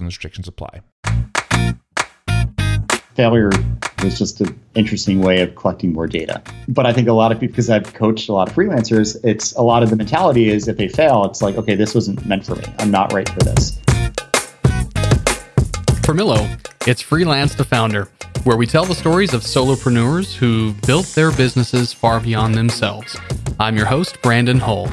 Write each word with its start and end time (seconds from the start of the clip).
and 0.00 0.06
restrictions 0.06 0.48
apply. 0.48 0.80
Failure 3.14 3.50
was 4.02 4.18
just 4.18 4.40
an 4.40 4.58
interesting 4.74 5.20
way 5.20 5.42
of 5.42 5.54
collecting 5.54 5.92
more 5.92 6.06
data. 6.06 6.42
But 6.68 6.86
I 6.86 6.92
think 6.92 7.06
a 7.06 7.12
lot 7.12 7.32
of 7.32 7.38
people, 7.38 7.52
because 7.52 7.68
I've 7.68 7.92
coached 7.92 8.28
a 8.28 8.32
lot 8.32 8.48
of 8.48 8.54
freelancers, 8.54 9.22
it's 9.24 9.52
a 9.52 9.62
lot 9.62 9.82
of 9.82 9.90
the 9.90 9.96
mentality 9.96 10.48
is 10.48 10.68
if 10.68 10.78
they 10.78 10.88
fail, 10.88 11.24
it's 11.24 11.42
like, 11.42 11.56
okay, 11.56 11.74
this 11.74 11.94
wasn't 11.94 12.24
meant 12.24 12.46
for 12.46 12.54
me. 12.54 12.64
I'm 12.78 12.90
not 12.90 13.12
right 13.12 13.28
for 13.28 13.40
this. 13.40 13.78
For 16.02 16.14
Millo, 16.14 16.58
it's 16.86 17.02
Freelance 17.02 17.54
to 17.56 17.64
Founder, 17.64 18.08
where 18.44 18.56
we 18.56 18.66
tell 18.66 18.86
the 18.86 18.94
stories 18.94 19.34
of 19.34 19.42
solopreneurs 19.42 20.34
who 20.34 20.72
built 20.86 21.06
their 21.08 21.30
businesses 21.30 21.92
far 21.92 22.20
beyond 22.20 22.54
themselves. 22.54 23.16
I'm 23.58 23.76
your 23.76 23.86
host, 23.86 24.20
Brandon 24.22 24.58
Hull. 24.58 24.90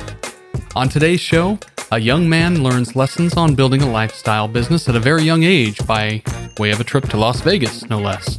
On 0.76 0.90
today's 0.90 1.22
show, 1.22 1.58
a 1.92 2.00
young 2.00 2.28
man 2.28 2.64
learns 2.64 2.98
lessons 2.98 3.38
on 3.38 3.56
building 3.56 3.82
a 3.82 3.90
lifestyle 3.90 4.48
business 4.48 4.88
at 4.90 4.96
a 4.96 5.00
very 5.00 5.24
young 5.24 5.44
age 5.44 5.86
by 5.88 6.22
way 6.60 6.70
of 6.72 6.82
a 6.82 6.84
trip 6.84 7.08
to 7.10 7.18
Las 7.18 7.42
Vegas, 7.42 7.90
no 7.90 8.00
less. 8.00 8.38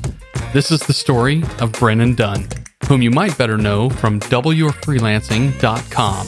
This 0.53 0.70
is 0.70 0.81
the 0.81 0.92
story 0.92 1.42
of 1.61 1.72
Brennan 1.72 2.14
Dunn, 2.14 2.47
whom 2.89 3.00
you 3.00 3.11
might 3.11 3.39
better 3.39 3.56
know 3.56 3.89
from 3.89 4.20
DoubleYourFreelancing.com. 4.20 6.27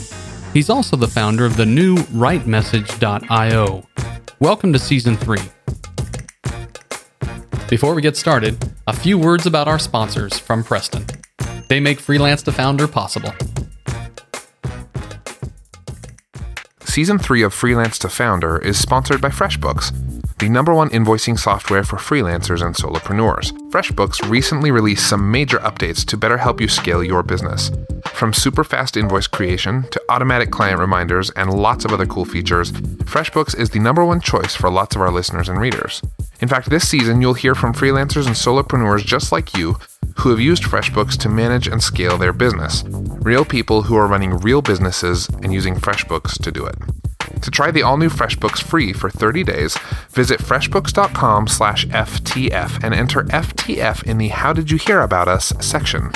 He's 0.53 0.69
also 0.69 0.97
the 0.97 1.07
founder 1.07 1.45
of 1.45 1.55
the 1.57 1.65
new 1.65 1.97
RightMessage.io. 1.97 3.83
Welcome 4.39 4.73
to 4.73 4.79
Season 4.79 5.15
3. 5.15 5.37
Before 7.69 7.93
we 7.93 8.01
get 8.01 8.17
started, 8.17 8.57
a 8.87 8.93
few 8.93 9.19
words 9.19 9.45
about 9.45 9.67
our 9.67 9.79
sponsors 9.79 10.39
from 10.39 10.63
Preston. 10.63 11.05
They 11.69 11.79
make 11.79 11.99
Freelance 11.99 12.41
to 12.43 12.51
Founder 12.51 12.87
possible. 12.87 13.33
Season 16.91 17.17
3 17.17 17.43
of 17.43 17.53
Freelance 17.53 17.97
to 17.99 18.09
Founder 18.09 18.57
is 18.57 18.77
sponsored 18.77 19.21
by 19.21 19.29
FreshBooks, 19.29 19.93
the 20.39 20.49
number 20.49 20.73
one 20.73 20.89
invoicing 20.89 21.39
software 21.39 21.85
for 21.85 21.95
freelancers 21.95 22.61
and 22.61 22.75
solopreneurs. 22.75 23.53
FreshBooks 23.69 24.29
recently 24.29 24.71
released 24.71 25.07
some 25.07 25.31
major 25.31 25.59
updates 25.59 26.03
to 26.03 26.17
better 26.17 26.37
help 26.37 26.59
you 26.59 26.67
scale 26.67 27.01
your 27.01 27.23
business. 27.23 27.71
From 28.07 28.33
super 28.33 28.65
fast 28.65 28.97
invoice 28.97 29.25
creation 29.25 29.83
to 29.91 30.01
automatic 30.09 30.51
client 30.51 30.81
reminders 30.81 31.29
and 31.29 31.53
lots 31.53 31.85
of 31.85 31.93
other 31.93 32.05
cool 32.05 32.25
features, 32.25 32.73
FreshBooks 32.73 33.57
is 33.57 33.69
the 33.69 33.79
number 33.79 34.03
one 34.03 34.19
choice 34.19 34.53
for 34.53 34.69
lots 34.69 34.93
of 34.93 35.01
our 35.01 35.11
listeners 35.11 35.47
and 35.47 35.61
readers. 35.61 36.01
In 36.41 36.49
fact, 36.49 36.69
this 36.69 36.89
season 36.89 37.21
you'll 37.21 37.35
hear 37.35 37.55
from 37.55 37.73
freelancers 37.73 38.27
and 38.27 38.35
solopreneurs 38.35 39.05
just 39.05 39.31
like 39.31 39.55
you 39.55 39.77
who 40.17 40.29
have 40.29 40.39
used 40.39 40.63
FreshBooks 40.63 41.17
to 41.19 41.29
manage 41.29 41.67
and 41.67 41.81
scale 41.81 42.17
their 42.17 42.33
business. 42.33 42.83
Real 42.85 43.45
people 43.45 43.83
who 43.83 43.95
are 43.95 44.07
running 44.07 44.39
real 44.39 44.61
businesses 44.61 45.29
and 45.41 45.53
using 45.53 45.75
FreshBooks 45.75 46.41
to 46.41 46.51
do 46.51 46.65
it. 46.65 46.75
To 47.41 47.49
try 47.49 47.71
the 47.71 47.83
all-new 47.83 48.09
FreshBooks 48.09 48.61
free 48.61 48.91
for 48.93 49.09
30 49.09 49.43
days, 49.43 49.77
visit 50.09 50.39
freshbooks.com/ftf 50.39 52.83
and 52.83 52.93
enter 52.93 53.23
FTF 53.23 54.03
in 54.03 54.17
the 54.17 54.27
How 54.27 54.51
Did 54.53 54.69
You 54.69 54.77
Hear 54.77 55.01
About 55.01 55.27
Us 55.27 55.51
section. 55.59 56.11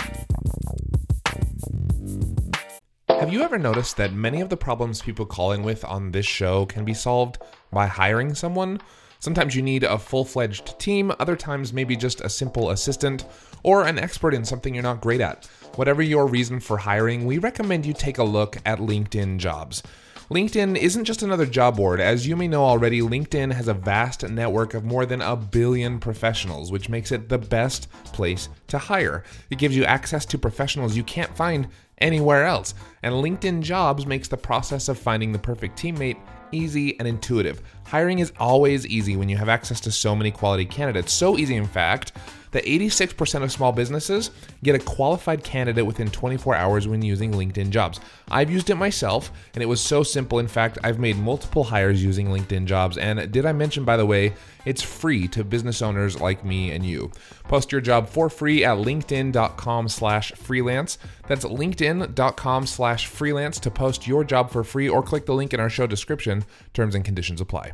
Have 3.10 3.34
you 3.34 3.42
ever 3.42 3.58
noticed 3.58 3.98
that 3.98 4.14
many 4.14 4.42
of 4.42 4.50
the 4.50 4.58
problems 4.58 5.02
people 5.02 5.26
calling 5.26 5.64
with 5.64 5.84
on 5.86 6.12
this 6.12 6.28
show 6.28 6.68
can 6.68 6.86
be 6.86 6.94
solved 6.94 7.40
by 7.72 7.88
hiring 7.88 8.36
someone? 8.36 8.80
Sometimes 9.26 9.56
you 9.56 9.64
need 9.64 9.84
a 9.84 9.98
full 9.98 10.24
fledged 10.24 10.78
team, 10.78 11.12
other 11.18 11.36
times, 11.36 11.74
maybe 11.74 11.96
just 11.96 12.22
a 12.22 12.30
simple 12.30 12.70
assistant 12.70 13.26
or 13.64 13.88
an 13.88 13.98
expert 13.98 14.36
in 14.36 14.46
something 14.46 14.76
you're 14.76 14.84
not 14.84 15.02
great 15.02 15.20
at. 15.20 15.48
Whatever 15.78 16.04
your 16.04 16.28
reason 16.28 16.60
for 16.60 16.78
hiring, 16.78 17.26
we 17.26 17.40
recommend 17.40 17.88
you 17.88 17.94
take 17.96 18.20
a 18.20 18.24
look 18.24 18.58
at 18.68 18.78
LinkedIn 18.78 19.40
Jobs. 19.40 19.82
LinkedIn 20.30 20.78
isn't 20.78 21.06
just 21.06 21.24
another 21.24 21.48
job 21.48 21.76
board. 21.76 22.00
As 22.00 22.28
you 22.28 22.36
may 22.36 22.48
know 22.48 22.64
already, 22.64 23.02
LinkedIn 23.02 23.52
has 23.52 23.68
a 23.68 23.74
vast 23.74 24.22
network 24.30 24.76
of 24.76 24.84
more 24.86 25.08
than 25.08 25.22
a 25.22 25.36
billion 25.36 26.00
professionals, 26.00 26.72
which 26.72 26.88
makes 26.88 27.12
it 27.12 27.28
the 27.28 27.40
best 27.40 27.90
place 28.14 28.48
to 28.68 28.78
hire. 28.78 29.24
It 29.50 29.58
gives 29.58 29.76
you 29.76 29.86
access 29.86 30.24
to 30.28 30.38
professionals 30.38 30.96
you 30.96 31.04
can't 31.04 31.36
find 31.36 31.68
anywhere 31.98 32.46
else. 32.46 32.76
And 33.02 33.16
LinkedIn 33.16 33.64
Jobs 33.64 34.06
makes 34.06 34.28
the 34.28 34.38
process 34.38 34.88
of 34.88 35.00
finding 35.00 35.32
the 35.32 35.40
perfect 35.40 35.80
teammate 35.80 36.20
easy 36.56 36.98
and 37.00 37.08
intuitive. 37.08 37.62
Hiring 37.86 38.20
is 38.20 38.32
always 38.40 38.88
easy 38.88 39.16
when 39.16 39.30
you 39.30 39.38
have 39.38 39.50
access 39.50 39.80
to 39.82 39.92
so 39.92 40.16
many 40.16 40.32
quality 40.32 40.66
candidates. 40.66 41.14
So 41.14 41.38
easy, 41.38 41.56
in 41.56 41.68
fact, 41.68 42.14
that 42.52 42.64
86% 42.64 43.44
of 43.44 43.52
small 43.52 43.74
businesses 43.74 44.32
get 44.64 44.76
a 44.76 44.80
qualified 44.80 45.44
candidate 45.44 45.86
within 45.86 46.10
24 46.10 46.56
hours 46.56 46.88
when 46.88 47.02
using 47.02 47.32
LinkedIn 47.32 47.70
Jobs. 47.70 48.00
I've 48.30 48.50
used 48.50 48.70
it 48.70 48.76
myself, 48.76 49.32
and 49.54 49.62
it 49.62 49.66
was 49.66 49.82
so 49.82 50.04
simple. 50.04 50.40
In 50.40 50.48
fact, 50.48 50.78
I've 50.82 50.98
made 50.98 51.18
multiple 51.18 51.66
hires 51.66 52.02
using 52.02 52.28
LinkedIn 52.28 52.66
Jobs. 52.66 52.98
And 52.98 53.30
did 53.32 53.46
I 53.46 53.52
mention, 53.52 53.84
by 53.84 53.98
the 53.98 54.06
way, 54.06 54.34
it's 54.66 54.82
free 54.82 55.28
to 55.30 55.44
business 55.44 55.82
owners 55.82 56.20
like 56.20 56.44
me 56.44 56.72
and 56.72 56.86
you. 56.86 57.12
Post 57.44 57.72
your 57.72 57.82
job 57.82 58.10
for 58.10 58.30
free 58.30 58.64
at 58.64 58.78
linkedin.com 58.78 59.90
slash 59.90 60.32
freelance. 60.34 60.98
That's 61.28 61.46
linkedin.com 61.46 62.66
slash 62.66 63.08
freelance 63.08 63.60
to 63.60 63.72
post 63.72 64.08
your 64.08 64.24
job 64.24 64.52
for 64.52 64.64
free 64.64 64.90
or 64.90 65.04
click 65.04 65.26
the 65.26 65.34
link 65.34 65.54
in 65.54 65.60
our 65.60 65.70
show 65.70 65.88
description. 65.88 66.46
Terms 66.74 66.96
and 66.96 67.06
conditions 67.06 67.42
apply. 67.42 67.74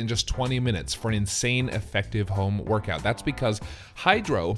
in 0.01 0.07
just 0.07 0.27
20 0.27 0.59
minutes 0.59 0.93
for 0.93 1.07
an 1.07 1.13
insane 1.13 1.69
effective 1.69 2.27
home 2.27 2.65
workout. 2.65 3.01
That's 3.01 3.21
because 3.21 3.61
Hydrow 3.95 4.57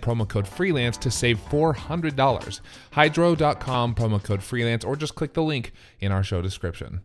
promo 0.00 0.28
code 0.28 0.48
freelance 0.48 0.96
to 0.98 1.10
save 1.10 1.38
$400. 1.48 2.60
Hydrow.com, 2.92 3.94
promo 3.94 4.22
code 4.22 4.42
freelance, 4.42 4.84
or 4.84 4.96
just 4.96 5.14
click 5.14 5.34
the 5.34 5.42
link 5.42 5.72
in 6.00 6.12
our 6.12 6.22
show 6.22 6.42
description. 6.42 7.00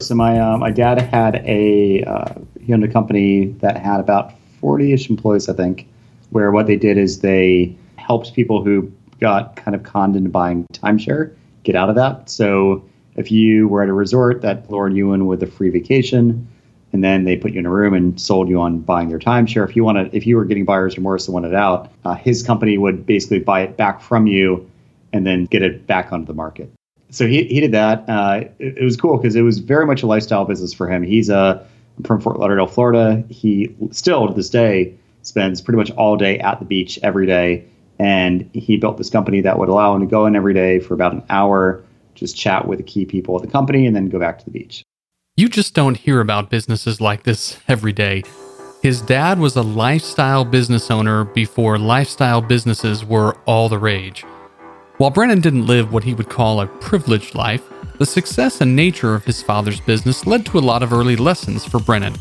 So 0.00 0.14
my 0.14 0.38
uh, 0.38 0.56
my 0.58 0.70
dad 0.70 1.00
had 1.00 1.42
a 1.44 2.04
uh, 2.04 2.34
he 2.60 2.72
owned 2.72 2.84
a 2.84 2.88
company 2.88 3.46
that 3.60 3.76
had 3.76 3.98
about 3.98 4.32
40ish 4.62 5.10
employees, 5.10 5.48
I 5.48 5.54
think, 5.54 5.88
where 6.30 6.52
what 6.52 6.66
they 6.66 6.76
did 6.76 6.98
is 6.98 7.20
they 7.20 7.76
helped 7.96 8.32
people 8.34 8.62
who 8.62 8.92
got 9.20 9.56
kind 9.56 9.74
of 9.74 9.82
conned 9.82 10.14
into 10.14 10.30
buying 10.30 10.64
timeshare 10.72 11.34
get 11.64 11.76
out 11.76 11.90
of 11.90 11.96
that. 11.96 12.30
So 12.30 12.82
if 13.16 13.30
you 13.30 13.68
were 13.68 13.82
at 13.82 13.88
a 13.88 13.92
resort 13.92 14.40
that 14.42 14.70
lured 14.70 14.94
you 14.94 15.12
in 15.12 15.26
with 15.26 15.42
a 15.42 15.46
free 15.46 15.70
vacation, 15.70 16.48
and 16.92 17.04
then 17.04 17.24
they 17.24 17.36
put 17.36 17.52
you 17.52 17.60
in 17.60 17.66
a 17.66 17.70
room 17.70 17.94
and 17.94 18.20
sold 18.20 18.48
you 18.48 18.60
on 18.60 18.80
buying 18.80 19.08
their 19.08 19.18
timeshare. 19.18 19.68
If 19.68 19.76
you 19.76 19.84
wanted, 19.84 20.14
if 20.14 20.26
you 20.26 20.36
were 20.36 20.44
getting 20.44 20.64
buyer's 20.64 20.96
remorse 20.96 21.26
and 21.26 21.34
wanted 21.34 21.54
out, 21.54 21.90
uh, 22.04 22.14
his 22.14 22.42
company 22.42 22.78
would 22.78 23.04
basically 23.04 23.40
buy 23.40 23.60
it 23.60 23.76
back 23.76 24.00
from 24.00 24.26
you 24.26 24.70
and 25.12 25.26
then 25.26 25.44
get 25.44 25.62
it 25.62 25.86
back 25.86 26.12
onto 26.12 26.26
the 26.26 26.34
market. 26.34 26.72
So 27.10 27.26
he, 27.26 27.44
he 27.44 27.60
did 27.60 27.72
that. 27.72 28.08
Uh, 28.08 28.44
it, 28.58 28.78
it 28.78 28.84
was 28.84 28.96
cool 28.96 29.16
because 29.16 29.36
it 29.36 29.42
was 29.42 29.58
very 29.58 29.86
much 29.86 30.02
a 30.02 30.06
lifestyle 30.06 30.44
business 30.44 30.72
for 30.72 30.90
him. 30.90 31.02
He's 31.02 31.28
a 31.30 31.66
I'm 31.98 32.04
from 32.04 32.20
Fort 32.20 32.38
Lauderdale, 32.38 32.66
Florida. 32.66 33.24
He 33.28 33.74
still 33.90 34.28
to 34.28 34.34
this 34.34 34.50
day 34.50 34.94
spends 35.22 35.60
pretty 35.60 35.76
much 35.76 35.90
all 35.92 36.16
day 36.16 36.38
at 36.38 36.58
the 36.58 36.64
beach 36.64 36.98
every 37.02 37.26
day. 37.26 37.64
And 37.98 38.48
he 38.54 38.76
built 38.76 38.96
this 38.96 39.10
company 39.10 39.40
that 39.40 39.58
would 39.58 39.68
allow 39.68 39.94
him 39.94 40.00
to 40.02 40.06
go 40.06 40.26
in 40.26 40.36
every 40.36 40.54
day 40.54 40.78
for 40.78 40.94
about 40.94 41.12
an 41.12 41.24
hour, 41.28 41.82
just 42.14 42.36
chat 42.36 42.68
with 42.68 42.78
the 42.78 42.84
key 42.84 43.04
people 43.04 43.34
at 43.34 43.42
the 43.42 43.48
company, 43.48 43.86
and 43.86 43.96
then 43.96 44.08
go 44.08 44.20
back 44.20 44.38
to 44.38 44.44
the 44.44 44.52
beach. 44.52 44.84
You 45.38 45.48
just 45.48 45.72
don't 45.72 45.96
hear 45.96 46.20
about 46.20 46.50
businesses 46.50 47.00
like 47.00 47.22
this 47.22 47.60
every 47.68 47.92
day. 47.92 48.24
His 48.82 49.00
dad 49.00 49.38
was 49.38 49.54
a 49.54 49.62
lifestyle 49.62 50.44
business 50.44 50.90
owner 50.90 51.22
before 51.22 51.78
lifestyle 51.78 52.42
businesses 52.42 53.04
were 53.04 53.36
all 53.46 53.68
the 53.68 53.78
rage. 53.78 54.22
While 54.96 55.10
Brennan 55.10 55.40
didn't 55.40 55.68
live 55.68 55.92
what 55.92 56.02
he 56.02 56.12
would 56.12 56.28
call 56.28 56.60
a 56.60 56.66
privileged 56.66 57.36
life, 57.36 57.62
the 57.98 58.04
success 58.04 58.60
and 58.60 58.74
nature 58.74 59.14
of 59.14 59.24
his 59.24 59.40
father's 59.40 59.78
business 59.78 60.26
led 60.26 60.44
to 60.46 60.58
a 60.58 60.66
lot 60.68 60.82
of 60.82 60.92
early 60.92 61.14
lessons 61.14 61.64
for 61.64 61.78
Brennan. 61.78 62.14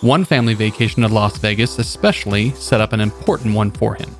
One 0.00 0.24
family 0.24 0.54
vacation 0.54 1.02
to 1.02 1.08
Las 1.08 1.38
Vegas, 1.38 1.78
especially, 1.78 2.50
set 2.50 2.80
up 2.80 2.92
an 2.92 3.00
important 3.00 3.54
one 3.54 3.70
for 3.70 3.94
him. 3.94 4.10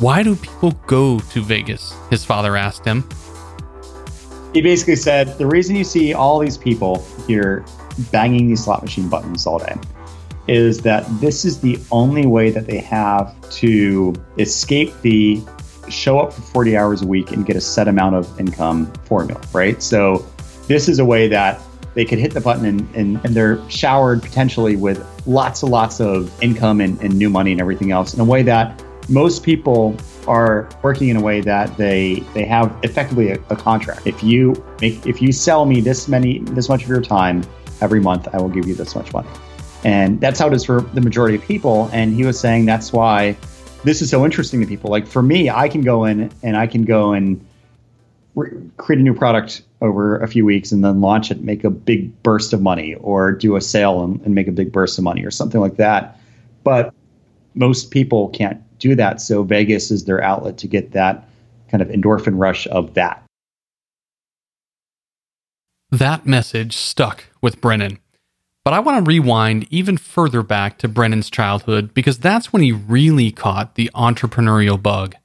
Why 0.00 0.24
do 0.24 0.34
people 0.34 0.72
go 0.88 1.20
to 1.20 1.40
Vegas? 1.40 1.94
His 2.10 2.24
father 2.24 2.56
asked 2.56 2.84
him. 2.84 3.08
He 4.52 4.62
basically 4.62 4.96
said 4.96 5.38
the 5.38 5.46
reason 5.46 5.76
you 5.76 5.84
see 5.84 6.12
all 6.12 6.38
these 6.38 6.58
people 6.58 7.04
here 7.26 7.64
banging 8.10 8.48
these 8.48 8.64
slot 8.64 8.82
machine 8.82 9.08
buttons 9.08 9.46
all 9.46 9.58
day 9.58 9.76
is 10.48 10.80
that 10.80 11.06
this 11.20 11.44
is 11.44 11.60
the 11.60 11.78
only 11.92 12.26
way 12.26 12.50
that 12.50 12.66
they 12.66 12.78
have 12.78 13.34
to 13.50 14.12
escape 14.38 14.92
the 15.02 15.40
show 15.88 16.18
up 16.18 16.32
for 16.32 16.40
40 16.40 16.76
hours 16.76 17.02
a 17.02 17.06
week 17.06 17.30
and 17.30 17.46
get 17.46 17.54
a 17.54 17.60
set 17.60 17.86
amount 17.86 18.16
of 18.16 18.40
income 18.40 18.92
formula, 19.04 19.40
right? 19.52 19.80
So 19.80 20.26
this 20.66 20.88
is 20.88 20.98
a 20.98 21.04
way 21.04 21.28
that 21.28 21.60
they 21.94 22.04
could 22.04 22.18
hit 22.18 22.32
the 22.32 22.40
button 22.40 22.64
and, 22.64 22.94
and, 22.94 23.24
and 23.24 23.34
they're 23.34 23.60
showered 23.68 24.22
potentially 24.22 24.74
with 24.74 25.04
lots 25.26 25.62
and 25.62 25.70
lots 25.70 26.00
of 26.00 26.32
income 26.42 26.80
and, 26.80 27.00
and 27.00 27.16
new 27.16 27.30
money 27.30 27.52
and 27.52 27.60
everything 27.60 27.92
else 27.92 28.14
in 28.14 28.20
a 28.20 28.24
way 28.24 28.42
that 28.42 28.82
most 29.08 29.42
people 29.42 29.96
are 30.28 30.68
working 30.82 31.08
in 31.08 31.16
a 31.16 31.20
way 31.20 31.40
that 31.40 31.76
they 31.76 32.20
they 32.34 32.44
have 32.44 32.76
effectively 32.82 33.30
a, 33.30 33.34
a, 33.50 33.56
contract. 33.56 34.06
If 34.06 34.22
you 34.22 34.62
make 34.80 35.04
if 35.06 35.20
you 35.22 35.32
sell 35.32 35.66
me 35.66 35.80
this 35.80 36.08
many 36.08 36.40
this 36.40 36.68
much 36.68 36.82
of 36.82 36.88
your 36.88 37.00
time 37.00 37.42
every 37.80 38.00
month, 38.00 38.28
I 38.32 38.38
will 38.38 38.48
give 38.48 38.66
you 38.66 38.74
this 38.74 38.94
much 38.94 39.12
money. 39.12 39.28
And 39.82 40.20
that's 40.20 40.38
how 40.38 40.48
it 40.48 40.52
is 40.52 40.64
for 40.64 40.82
the 40.82 41.00
majority 41.00 41.36
of 41.36 41.42
people. 41.42 41.88
And 41.92 42.14
he 42.14 42.24
was 42.24 42.38
saying 42.38 42.66
that's 42.66 42.92
why 42.92 43.36
this 43.84 44.02
is 44.02 44.10
so 44.10 44.24
interesting 44.24 44.60
to 44.60 44.66
people. 44.66 44.90
Like 44.90 45.06
for 45.06 45.22
me, 45.22 45.48
I 45.48 45.68
can 45.68 45.80
go 45.80 46.04
in 46.04 46.30
and 46.42 46.56
I 46.56 46.66
can 46.66 46.84
go 46.84 47.12
and 47.12 47.44
re- 48.34 48.50
create 48.76 49.00
a 49.00 49.02
new 49.02 49.14
product 49.14 49.62
over 49.80 50.18
a 50.18 50.28
few 50.28 50.44
weeks 50.44 50.72
and 50.72 50.84
then 50.84 51.00
launch 51.00 51.30
it, 51.30 51.40
make 51.42 51.64
a 51.64 51.70
big 51.70 52.22
burst 52.22 52.52
of 52.52 52.60
money, 52.60 52.94
or 52.96 53.32
do 53.32 53.56
a 53.56 53.60
sale 53.60 54.04
and, 54.04 54.20
and 54.22 54.34
make 54.34 54.48
a 54.48 54.52
big 54.52 54.70
burst 54.70 54.98
of 54.98 55.04
money, 55.04 55.24
or 55.24 55.30
something 55.30 55.60
like 55.60 55.76
that. 55.76 56.18
But 56.62 56.92
most 57.54 57.90
people 57.90 58.28
can't 58.28 58.60
do 58.78 58.94
that. 58.96 59.20
So 59.20 59.42
Vegas 59.42 59.90
is 59.90 60.04
their 60.04 60.22
outlet 60.22 60.58
to 60.58 60.66
get 60.66 60.92
that 60.92 61.28
kind 61.70 61.82
of 61.82 61.88
endorphin 61.88 62.38
rush 62.38 62.66
of 62.66 62.94
that. 62.94 63.22
That 65.90 66.26
message 66.26 66.76
stuck 66.76 67.24
with 67.40 67.60
Brennan. 67.60 67.98
But 68.64 68.74
I 68.74 68.80
want 68.80 69.04
to 69.04 69.08
rewind 69.08 69.66
even 69.70 69.96
further 69.96 70.42
back 70.42 70.78
to 70.78 70.88
Brennan's 70.88 71.30
childhood 71.30 71.94
because 71.94 72.18
that's 72.18 72.52
when 72.52 72.62
he 72.62 72.72
really 72.72 73.30
caught 73.30 73.74
the 73.74 73.90
entrepreneurial 73.94 74.80
bug. 74.80 75.16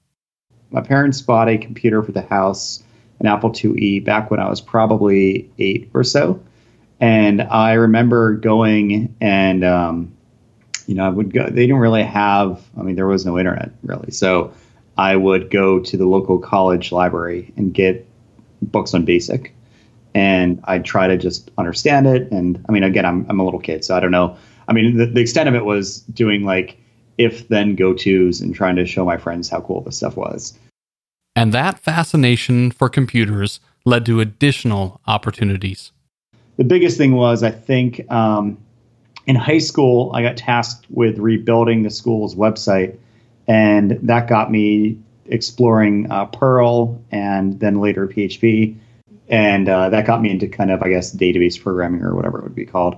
My 0.72 0.82
parents 0.82 1.22
bought 1.22 1.50
a 1.50 1.58
computer 1.58 2.02
for 2.02 2.12
the 2.12 2.22
house, 2.22 2.82
an 3.20 3.28
Apple 3.28 3.52
IIe, 3.52 4.04
back 4.04 4.32
when 4.32 4.40
I 4.40 4.50
was 4.50 4.62
probably 4.62 5.52
eight 5.60 5.90
or 5.94 6.04
so. 6.04 6.42
And 7.00 7.42
I 7.42 7.74
remember 7.74 8.36
going 8.36 9.16
and, 9.20 9.64
um, 9.64 10.15
you 10.88 10.96
know, 10.96 11.06
I 11.06 11.10
would 11.10 11.34
go, 11.34 11.46
they 11.46 11.68
didn't 11.68 11.78
really 11.78 12.04
have, 12.04 12.62
I 12.78 12.82
mean, 12.82 12.96
there 12.96 13.08
was 13.08 13.26
no 13.26 13.38
internet 13.38 13.72
really. 13.84 14.12
So 14.12 14.54
I 14.98 15.16
would 15.16 15.50
go 15.50 15.80
to 15.80 15.98
the 15.98 16.06
local 16.06 16.40
college 16.40 16.92
library 16.92 17.54
and 17.58 17.74
get 17.74 18.08
books 18.62 18.94
on 18.94 19.06
BASIC 19.06 19.52
and 20.16 20.62
I'd 20.64 20.86
try 20.86 21.08
to 21.08 21.18
just 21.18 21.52
understand 21.58 22.08
it. 22.08 22.32
And 22.32 22.64
I 22.68 22.72
mean, 22.72 22.84
again, 22.84 23.06
I'm 23.06 23.26
I'm 23.30 23.40
a 23.40 23.44
little 23.44 23.60
kid, 23.60 23.84
so 23.84 23.96
I 23.96 24.00
don't 24.00 24.12
know. 24.12 24.36
I 24.68 24.74
mean, 24.74 24.98
the, 24.98 25.06
the 25.06 25.22
extent 25.22 25.48
of 25.48 25.54
it 25.54 25.66
was 25.66 26.00
doing 26.00 26.44
like 26.44 26.78
if 27.18 27.48
then 27.50 27.76
go 27.76 27.94
tos 27.94 28.42
and 28.42 28.56
trying 28.56 28.78
to 28.78 28.86
show 28.86 29.06
my 29.06 29.18
friends 29.18 29.50
how 29.50 29.62
cool 29.62 29.82
this 29.82 29.98
stuff 29.98 30.18
was. 30.18 30.58
And 31.36 31.54
that 31.54 31.80
fascination 31.80 32.72
for 32.72 32.90
computers 32.90 33.60
led 33.84 34.06
to 34.06 34.22
additional 34.22 35.02
opportunities. 35.06 35.92
The 36.58 36.64
biggest 36.64 36.98
thing 36.98 37.14
was, 37.14 37.44
I 37.44 37.52
think, 37.52 38.10
um, 38.10 38.58
in 39.26 39.36
high 39.36 39.60
school, 39.60 40.12
I 40.14 40.22
got 40.22 40.38
tasked 40.38 40.86
with 40.90 41.18
rebuilding 41.18 41.84
the 41.84 41.90
school's 41.90 42.36
website, 42.36 42.98
and 43.48 43.92
that 44.04 44.28
got 44.28 44.52
me 44.52 45.00
exploring 45.28 46.12
uh, 46.12 46.26
Perl 46.26 47.02
and 47.12 47.60
then 47.60 47.80
later 47.80 48.08
PHP 48.08 48.78
and 49.28 49.68
uh, 49.68 49.90
that 49.90 50.06
got 50.06 50.22
me 50.22 50.30
into 50.30 50.48
kind 50.48 50.72
of 50.72 50.82
I 50.84 50.90
guess 50.90 51.16
database 51.16 51.62
programming 51.62 52.02
or 52.02 52.16
whatever 52.16 52.40
it 52.40 52.44
would 52.44 52.56
be 52.56 52.66
called. 52.66 52.96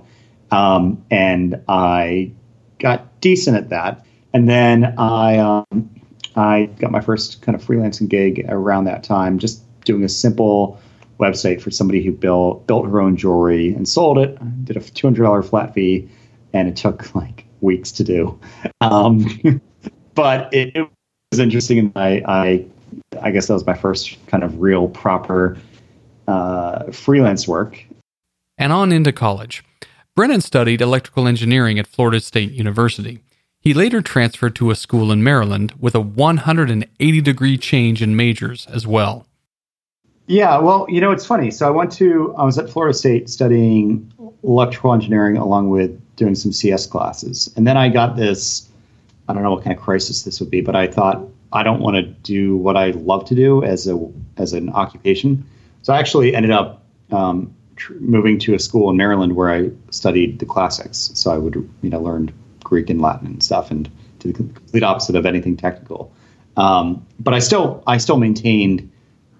Um, 0.51 1.03
and 1.11 1.61
I 1.67 2.31
got 2.79 3.19
decent 3.21 3.57
at 3.57 3.69
that, 3.69 4.05
and 4.33 4.47
then 4.47 4.95
I 4.97 5.37
um, 5.37 5.89
I 6.35 6.65
got 6.79 6.91
my 6.91 7.01
first 7.01 7.41
kind 7.41 7.55
of 7.55 7.63
freelancing 7.63 8.07
gig 8.07 8.45
around 8.49 8.85
that 8.85 9.03
time, 9.03 9.39
just 9.39 9.63
doing 9.83 10.03
a 10.03 10.09
simple 10.09 10.79
website 11.19 11.61
for 11.61 11.71
somebody 11.71 12.03
who 12.03 12.11
built 12.11 12.67
built 12.67 12.85
her 12.85 13.01
own 13.01 13.17
jewelry 13.17 13.73
and 13.73 13.87
sold 13.87 14.17
it. 14.17 14.37
Did 14.65 14.77
a 14.77 14.81
two 14.81 15.07
hundred 15.07 15.23
dollar 15.23 15.43
flat 15.43 15.73
fee, 15.73 16.09
and 16.57 16.67
it 16.67 16.75
took 16.75 17.13
like 17.15 17.45
weeks 17.61 17.91
to 17.93 18.03
do. 18.03 18.39
Um, 18.81 19.61
but 20.15 20.53
it, 20.53 20.75
it, 20.75 20.89
was 21.31 21.39
interesting, 21.39 21.79
and 21.79 21.91
I, 21.95 22.23
I 22.25 22.65
I 23.21 23.31
guess 23.31 23.47
that 23.47 23.53
was 23.53 23.65
my 23.65 23.73
first 23.73 24.17
kind 24.27 24.43
of 24.43 24.61
real 24.61 24.87
proper 24.87 25.57
uh, 26.27 26.91
freelance 26.91 27.47
work. 27.47 27.83
And 28.57 28.71
on 28.71 28.91
into 28.91 29.11
college. 29.11 29.63
Brennan 30.15 30.41
studied 30.41 30.81
electrical 30.81 31.27
engineering 31.27 31.77
at 31.77 31.85
Florida 31.85 32.19
State 32.19 32.51
University. 32.51 33.19
He 33.59 33.73
later 33.73 34.01
transferred 34.01 34.55
to 34.55 34.71
a 34.71 34.75
school 34.75 35.11
in 35.11 35.23
Maryland 35.23 35.73
with 35.79 35.93
a 35.93 36.01
180 36.01 37.21
degree 37.21 37.57
change 37.57 38.01
in 38.01 38.15
majors 38.15 38.65
as 38.67 38.87
well. 38.87 39.27
Yeah, 40.27 40.57
well, 40.57 40.85
you 40.89 41.01
know, 41.01 41.11
it's 41.11 41.25
funny. 41.25 41.51
So 41.51 41.67
I 41.67 41.69
went 41.69 41.91
to, 41.93 42.33
I 42.37 42.45
was 42.45 42.57
at 42.57 42.69
Florida 42.69 42.93
State 42.97 43.29
studying 43.29 44.11
electrical 44.43 44.93
engineering 44.93 45.37
along 45.37 45.69
with 45.69 46.01
doing 46.17 46.35
some 46.35 46.51
CS 46.51 46.85
classes. 46.85 47.51
And 47.55 47.65
then 47.65 47.77
I 47.77 47.87
got 47.87 48.17
this, 48.17 48.67
I 49.29 49.33
don't 49.33 49.43
know 49.43 49.51
what 49.51 49.63
kind 49.63 49.75
of 49.75 49.81
crisis 49.81 50.23
this 50.23 50.41
would 50.41 50.51
be, 50.51 50.59
but 50.59 50.75
I 50.75 50.87
thought 50.87 51.21
I 51.53 51.63
don't 51.63 51.79
want 51.79 51.95
to 51.95 52.03
do 52.03 52.57
what 52.57 52.75
I 52.75 52.89
love 52.91 53.23
to 53.25 53.35
do 53.35 53.63
as 53.63 53.87
a 53.87 53.97
as 54.35 54.51
an 54.51 54.69
occupation. 54.69 55.45
So 55.83 55.93
I 55.93 55.99
actually 55.99 56.35
ended 56.35 56.51
up 56.51 56.83
um, 57.11 57.53
tr- 57.77 57.93
moving 57.99 58.37
to 58.39 58.53
a 58.53 58.59
school 58.59 58.89
in 58.89 58.97
Maryland 58.97 59.35
where 59.35 59.49
I 59.49 59.71
studied 59.91 60.39
the 60.39 60.45
classics. 60.45 61.11
So 61.13 61.31
I 61.31 61.37
would, 61.37 61.55
you 61.81 61.89
know, 61.89 62.01
learned 62.01 62.33
Greek 62.63 62.89
and 62.89 63.01
Latin 63.01 63.27
and 63.27 63.43
stuff, 63.43 63.71
and 63.71 63.89
to 64.19 64.27
the 64.27 64.33
complete 64.33 64.83
opposite 64.83 65.15
of 65.15 65.25
anything 65.25 65.55
technical. 65.55 66.11
Um, 66.57 67.05
but 67.19 67.33
I 67.33 67.39
still, 67.39 67.83
I 67.87 67.97
still 67.97 68.17
maintained 68.17 68.91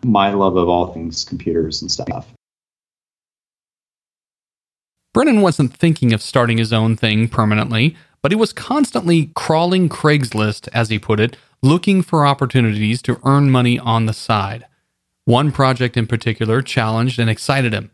my 0.03 0.31
love 0.31 0.55
of 0.55 0.69
all 0.69 0.93
things 0.93 1.25
computers 1.25 1.81
and 1.81 1.91
stuff. 1.91 2.31
Brennan 5.17 5.41
wasn't 5.41 5.75
thinking 5.75 6.13
of 6.13 6.21
starting 6.21 6.59
his 6.59 6.71
own 6.71 6.95
thing 6.95 7.27
permanently, 7.27 7.97
but 8.21 8.31
he 8.31 8.36
was 8.36 8.53
constantly 8.53 9.31
crawling 9.33 9.89
Craigslist, 9.89 10.69
as 10.75 10.89
he 10.89 11.00
put 11.00 11.19
it, 11.19 11.36
looking 11.63 12.03
for 12.03 12.24
opportunities 12.24 13.01
to 13.01 13.19
earn 13.25 13.50
money 13.50 13.79
on 13.79 14.05
the 14.05 14.13
side. 14.13 14.67
One 15.25 15.51
project 15.51 15.97
in 15.97 16.05
particular 16.05 16.62
challenged 16.62 17.17
and 17.17 17.31
excited 17.31 17.74
him. 17.74 17.89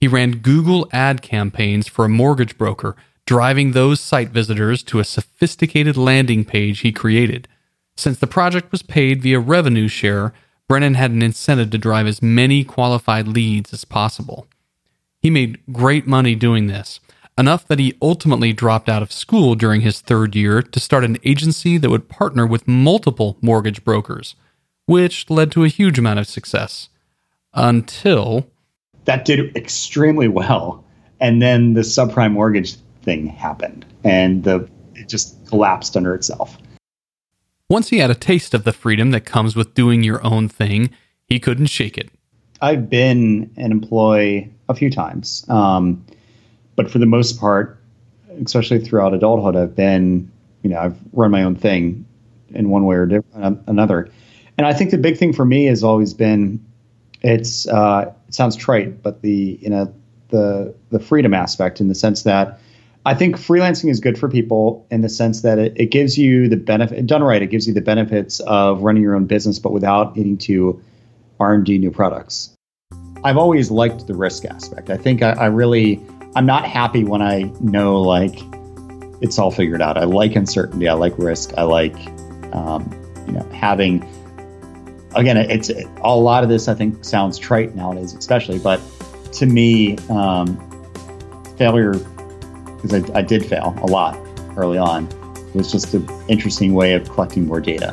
He 0.00 0.06
ran 0.06 0.40
Google 0.40 0.86
ad 0.92 1.22
campaigns 1.22 1.88
for 1.88 2.04
a 2.04 2.10
mortgage 2.10 2.58
broker, 2.58 2.94
driving 3.24 3.72
those 3.72 3.98
site 3.98 4.28
visitors 4.28 4.82
to 4.82 4.98
a 4.98 5.04
sophisticated 5.04 5.96
landing 5.96 6.44
page 6.44 6.80
he 6.80 6.92
created. 6.92 7.48
Since 7.96 8.18
the 8.18 8.26
project 8.26 8.70
was 8.70 8.82
paid 8.82 9.22
via 9.22 9.40
revenue 9.40 9.88
share, 9.88 10.34
Brennan 10.68 10.92
had 10.92 11.12
an 11.12 11.22
incentive 11.22 11.70
to 11.70 11.78
drive 11.78 12.06
as 12.06 12.20
many 12.20 12.64
qualified 12.64 13.26
leads 13.26 13.72
as 13.72 13.86
possible. 13.86 14.46
He 15.26 15.30
made 15.30 15.58
great 15.72 16.06
money 16.06 16.36
doing 16.36 16.68
this, 16.68 17.00
enough 17.36 17.66
that 17.66 17.80
he 17.80 17.98
ultimately 18.00 18.52
dropped 18.52 18.88
out 18.88 19.02
of 19.02 19.10
school 19.10 19.56
during 19.56 19.80
his 19.80 20.00
third 20.00 20.36
year 20.36 20.62
to 20.62 20.78
start 20.78 21.02
an 21.02 21.18
agency 21.24 21.78
that 21.78 21.90
would 21.90 22.08
partner 22.08 22.46
with 22.46 22.68
multiple 22.68 23.36
mortgage 23.40 23.82
brokers 23.82 24.36
which 24.86 25.28
led 25.28 25.50
to 25.50 25.64
a 25.64 25.68
huge 25.68 25.98
amount 25.98 26.20
of 26.20 26.28
success 26.28 26.90
until 27.54 28.46
that 29.06 29.24
did 29.24 29.56
extremely 29.56 30.28
well. 30.28 30.84
And 31.18 31.42
then 31.42 31.74
the 31.74 31.80
subprime 31.80 32.30
mortgage 32.30 32.76
thing 33.02 33.26
happened 33.26 33.84
and 34.04 34.44
the 34.44 34.70
it 34.94 35.08
just 35.08 35.44
collapsed 35.48 35.96
under 35.96 36.14
itself. 36.14 36.56
Once 37.68 37.88
he 37.88 37.98
had 37.98 38.12
a 38.12 38.14
taste 38.14 38.54
of 38.54 38.62
the 38.62 38.72
freedom 38.72 39.10
that 39.10 39.26
comes 39.26 39.56
with 39.56 39.74
doing 39.74 40.04
your 40.04 40.24
own 40.24 40.48
thing, 40.48 40.90
he 41.26 41.40
couldn't 41.40 41.66
shake 41.66 41.98
it. 41.98 42.10
I've 42.66 42.90
been 42.90 43.48
an 43.56 43.70
employee 43.70 44.52
a 44.68 44.74
few 44.74 44.90
times, 44.90 45.48
um, 45.48 46.04
but 46.74 46.90
for 46.90 46.98
the 46.98 47.06
most 47.06 47.38
part, 47.38 47.80
especially 48.44 48.80
throughout 48.80 49.14
adulthood, 49.14 49.54
I've 49.54 49.76
been, 49.76 50.32
you 50.62 50.70
know, 50.70 50.80
I've 50.80 50.98
run 51.12 51.30
my 51.30 51.44
own 51.44 51.54
thing 51.54 52.04
in 52.50 52.68
one 52.68 52.84
way 52.84 52.96
or 52.96 53.22
another. 53.68 54.08
And 54.58 54.66
I 54.66 54.72
think 54.72 54.90
the 54.90 54.98
big 54.98 55.16
thing 55.16 55.32
for 55.32 55.44
me 55.44 55.66
has 55.66 55.84
always 55.84 56.12
been, 56.12 56.64
it's 57.22 57.68
uh, 57.68 58.12
it 58.26 58.34
sounds 58.34 58.56
trite, 58.56 59.00
but 59.00 59.22
the 59.22 59.60
you 59.62 59.70
know 59.70 59.94
the 60.30 60.74
the 60.90 60.98
freedom 60.98 61.34
aspect 61.34 61.80
in 61.80 61.86
the 61.86 61.94
sense 61.94 62.24
that 62.24 62.58
I 63.04 63.14
think 63.14 63.36
freelancing 63.36 63.90
is 63.92 64.00
good 64.00 64.18
for 64.18 64.28
people 64.28 64.84
in 64.90 65.02
the 65.02 65.08
sense 65.08 65.42
that 65.42 65.60
it, 65.60 65.72
it 65.76 65.92
gives 65.92 66.18
you 66.18 66.48
the 66.48 66.56
benefit 66.56 67.06
done 67.06 67.22
right. 67.22 67.40
It 67.42 67.50
gives 67.50 67.68
you 67.68 67.74
the 67.74 67.80
benefits 67.80 68.40
of 68.40 68.82
running 68.82 69.04
your 69.04 69.14
own 69.14 69.26
business, 69.26 69.60
but 69.60 69.70
without 69.70 70.16
needing 70.16 70.36
to 70.38 70.82
R 71.38 71.54
and 71.54 71.64
D 71.64 71.78
new 71.78 71.92
products. 71.92 72.55
I've 73.26 73.36
always 73.36 73.72
liked 73.72 74.06
the 74.06 74.14
risk 74.14 74.44
aspect. 74.44 74.88
I 74.88 74.96
think 74.96 75.20
I, 75.20 75.32
I 75.32 75.46
really 75.46 76.00
I'm 76.36 76.46
not 76.46 76.64
happy 76.64 77.02
when 77.02 77.22
I 77.22 77.50
know 77.60 78.00
like 78.00 78.38
it's 79.20 79.36
all 79.36 79.50
figured 79.50 79.82
out. 79.82 79.98
I 79.98 80.04
like 80.04 80.36
uncertainty. 80.36 80.88
I 80.88 80.92
like 80.92 81.18
risk. 81.18 81.52
I 81.56 81.62
like 81.62 81.96
um, 82.54 82.88
you 83.26 83.32
know 83.32 83.42
having 83.52 84.02
again 85.16 85.36
it's 85.36 85.70
it, 85.70 85.88
a 86.02 86.16
lot 86.16 86.44
of 86.44 86.48
this 86.48 86.68
I 86.68 86.74
think 86.74 87.04
sounds 87.04 87.36
trite 87.36 87.74
nowadays, 87.74 88.14
especially, 88.14 88.60
but 88.60 88.80
to 89.32 89.46
me, 89.46 89.98
um, 90.08 90.56
failure 91.58 91.94
because 92.76 92.94
I, 92.94 93.18
I 93.18 93.22
did 93.22 93.44
fail 93.44 93.74
a 93.78 93.86
lot 93.86 94.16
early 94.56 94.78
on 94.78 95.08
was 95.52 95.72
just 95.72 95.94
an 95.94 96.08
interesting 96.28 96.74
way 96.74 96.94
of 96.94 97.10
collecting 97.10 97.46
more 97.46 97.60
data. 97.60 97.92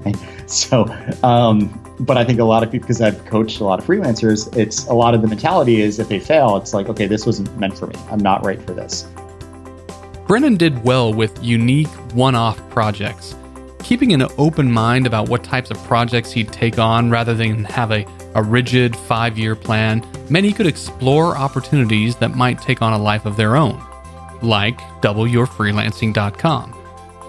so 0.46 0.86
um, 1.22 1.83
but 2.00 2.16
I 2.16 2.24
think 2.24 2.40
a 2.40 2.44
lot 2.44 2.62
of 2.62 2.70
people, 2.70 2.86
because 2.86 3.00
I've 3.00 3.24
coached 3.26 3.60
a 3.60 3.64
lot 3.64 3.78
of 3.78 3.86
freelancers, 3.86 4.54
it's 4.56 4.86
a 4.86 4.94
lot 4.94 5.14
of 5.14 5.22
the 5.22 5.28
mentality 5.28 5.80
is 5.80 5.98
if 5.98 6.08
they 6.08 6.18
fail, 6.18 6.56
it's 6.56 6.74
like, 6.74 6.88
okay, 6.88 7.06
this 7.06 7.24
wasn't 7.24 7.56
meant 7.58 7.78
for 7.78 7.86
me. 7.86 7.94
I'm 8.10 8.18
not 8.18 8.44
right 8.44 8.60
for 8.60 8.72
this. 8.72 9.06
Brennan 10.26 10.56
did 10.56 10.82
well 10.84 11.12
with 11.12 11.42
unique 11.42 11.88
one 12.14 12.34
off 12.34 12.58
projects, 12.70 13.36
keeping 13.78 14.12
an 14.12 14.26
open 14.38 14.72
mind 14.72 15.06
about 15.06 15.28
what 15.28 15.44
types 15.44 15.70
of 15.70 15.78
projects 15.84 16.32
he'd 16.32 16.52
take 16.52 16.78
on 16.78 17.10
rather 17.10 17.34
than 17.34 17.64
have 17.64 17.92
a, 17.92 18.06
a 18.34 18.42
rigid 18.42 18.96
five 18.96 19.38
year 19.38 19.54
plan, 19.54 20.04
meant 20.30 20.46
he 20.46 20.52
could 20.52 20.66
explore 20.66 21.36
opportunities 21.36 22.16
that 22.16 22.34
might 22.34 22.60
take 22.60 22.82
on 22.82 22.92
a 22.92 22.98
life 22.98 23.26
of 23.26 23.36
their 23.36 23.54
own, 23.54 23.80
like 24.42 24.78
doubleyourfreelancing.com. 25.00 26.74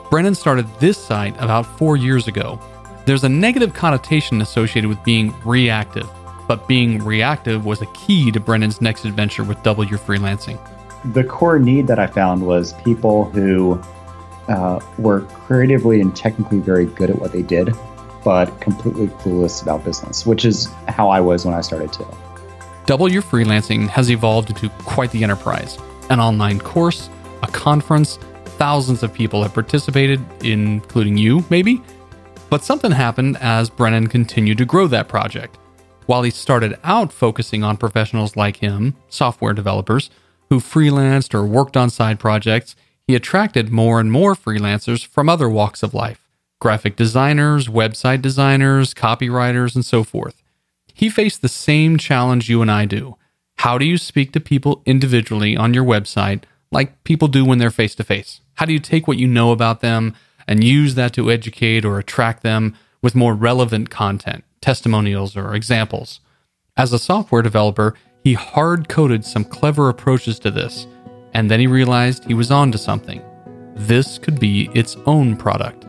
Brennan 0.09 0.35
started 0.35 0.65
this 0.79 0.97
site 0.97 1.35
about 1.39 1.65
four 1.77 1.97
years 1.97 2.27
ago 2.27 2.59
there's 3.05 3.23
a 3.23 3.29
negative 3.29 3.73
connotation 3.73 4.41
associated 4.41 4.87
with 4.87 5.03
being 5.03 5.33
reactive, 5.45 6.09
but 6.47 6.67
being 6.67 7.03
reactive 7.03 7.63
was 7.63 7.81
a 7.81 7.85
key 7.87 8.31
to 8.31 8.39
Brennan's 8.39 8.81
next 8.81 9.05
adventure 9.05 9.43
with 9.43 9.61
Double 9.63 9.83
Your 9.83 9.99
Freelancing. 9.99 10.59
The 11.13 11.23
core 11.23 11.59
need 11.59 11.85
that 11.87 11.99
I 11.99 12.07
found 12.07 12.45
was 12.45 12.73
people 12.83 13.25
who 13.25 13.79
uh, 14.47 14.79
were 14.97 15.21
creatively 15.21 16.01
and 16.01 16.15
technically 16.15 16.59
very 16.59 16.85
good 16.85 17.11
at 17.11 17.19
what 17.19 17.31
they 17.31 17.43
did, 17.43 17.73
but 18.23 18.59
completely 18.59 19.07
clueless 19.07 19.61
about 19.61 19.85
business, 19.85 20.25
which 20.25 20.43
is 20.43 20.67
how 20.87 21.09
I 21.09 21.21
was 21.21 21.45
when 21.45 21.53
I 21.53 21.61
started 21.61 21.93
too. 21.93 22.07
Double 22.87 23.11
Your 23.11 23.21
Freelancing 23.21 23.87
has 23.87 24.09
evolved 24.09 24.49
into 24.49 24.69
quite 24.83 25.11
the 25.11 25.23
enterprise 25.23 25.77
an 26.11 26.19
online 26.19 26.59
course, 26.59 27.09
a 27.41 27.47
conference, 27.47 28.17
thousands 28.57 29.01
of 29.01 29.11
people 29.11 29.41
have 29.41 29.55
participated, 29.55 30.23
including 30.43 31.17
you, 31.17 31.43
maybe, 31.49 31.81
but 32.55 32.63
something 32.63 32.91
happened 32.91 33.35
as 33.41 33.69
Brennan 33.69 34.07
continued 34.07 34.57
to 34.57 34.63
grow 34.63 34.87
that 34.87 35.09
project. 35.09 35.57
While 36.05 36.23
he 36.23 36.31
started 36.31 36.79
out 36.85 37.11
focusing 37.11 37.65
on 37.65 37.75
professionals 37.75 38.37
like 38.37 38.55
him, 38.55 38.95
software 39.09 39.51
developers, 39.51 40.09
who 40.49 40.61
freelanced 40.61 41.33
or 41.33 41.45
worked 41.45 41.75
on 41.75 41.89
side 41.89 42.17
projects, 42.17 42.77
he 43.07 43.13
attracted 43.13 43.73
more 43.73 43.99
and 43.99 44.09
more 44.09 44.35
freelancers 44.35 45.05
from 45.05 45.27
other 45.27 45.49
walks 45.49 45.83
of 45.83 45.93
life 45.93 46.29
graphic 46.61 46.95
designers, 46.95 47.67
website 47.67 48.21
designers, 48.21 48.93
copywriters, 48.93 49.75
and 49.75 49.85
so 49.85 50.05
forth. 50.05 50.41
He 50.93 51.09
faced 51.09 51.41
the 51.41 51.49
same 51.49 51.97
challenge 51.97 52.49
you 52.49 52.61
and 52.61 52.71
I 52.71 52.85
do. 52.85 53.17
How 53.57 53.77
do 53.77 53.83
you 53.83 53.97
speak 53.97 54.31
to 54.31 54.39
people 54.39 54.81
individually 54.85 55.57
on 55.57 55.73
your 55.73 55.83
website 55.83 56.43
like 56.71 57.03
people 57.03 57.27
do 57.27 57.43
when 57.43 57.57
they're 57.57 57.69
face 57.69 57.95
to 57.95 58.05
face? 58.05 58.39
How 58.53 58.65
do 58.65 58.71
you 58.71 58.79
take 58.79 59.09
what 59.09 59.17
you 59.17 59.27
know 59.27 59.51
about 59.51 59.81
them 59.81 60.15
and 60.47 60.63
use 60.63 60.95
that 60.95 61.13
to 61.13 61.31
educate 61.31 61.85
or 61.85 61.99
attract 61.99 62.43
them 62.43 62.75
with 63.01 63.15
more 63.15 63.33
relevant 63.33 63.89
content, 63.89 64.43
testimonials, 64.61 65.35
or 65.35 65.53
examples. 65.53 66.19
As 66.77 66.91
a 66.91 66.99
software 66.99 67.41
developer, 67.41 67.95
he 68.23 68.33
hard 68.33 68.89
coded 68.89 69.23
some 69.23 69.43
clever 69.43 69.89
approaches 69.89 70.39
to 70.39 70.51
this, 70.51 70.87
and 71.33 71.49
then 71.49 71.59
he 71.59 71.67
realized 71.67 72.25
he 72.25 72.33
was 72.33 72.51
onto 72.51 72.77
something. 72.77 73.21
This 73.75 74.17
could 74.17 74.39
be 74.39 74.69
its 74.73 74.97
own 75.05 75.35
product. 75.35 75.85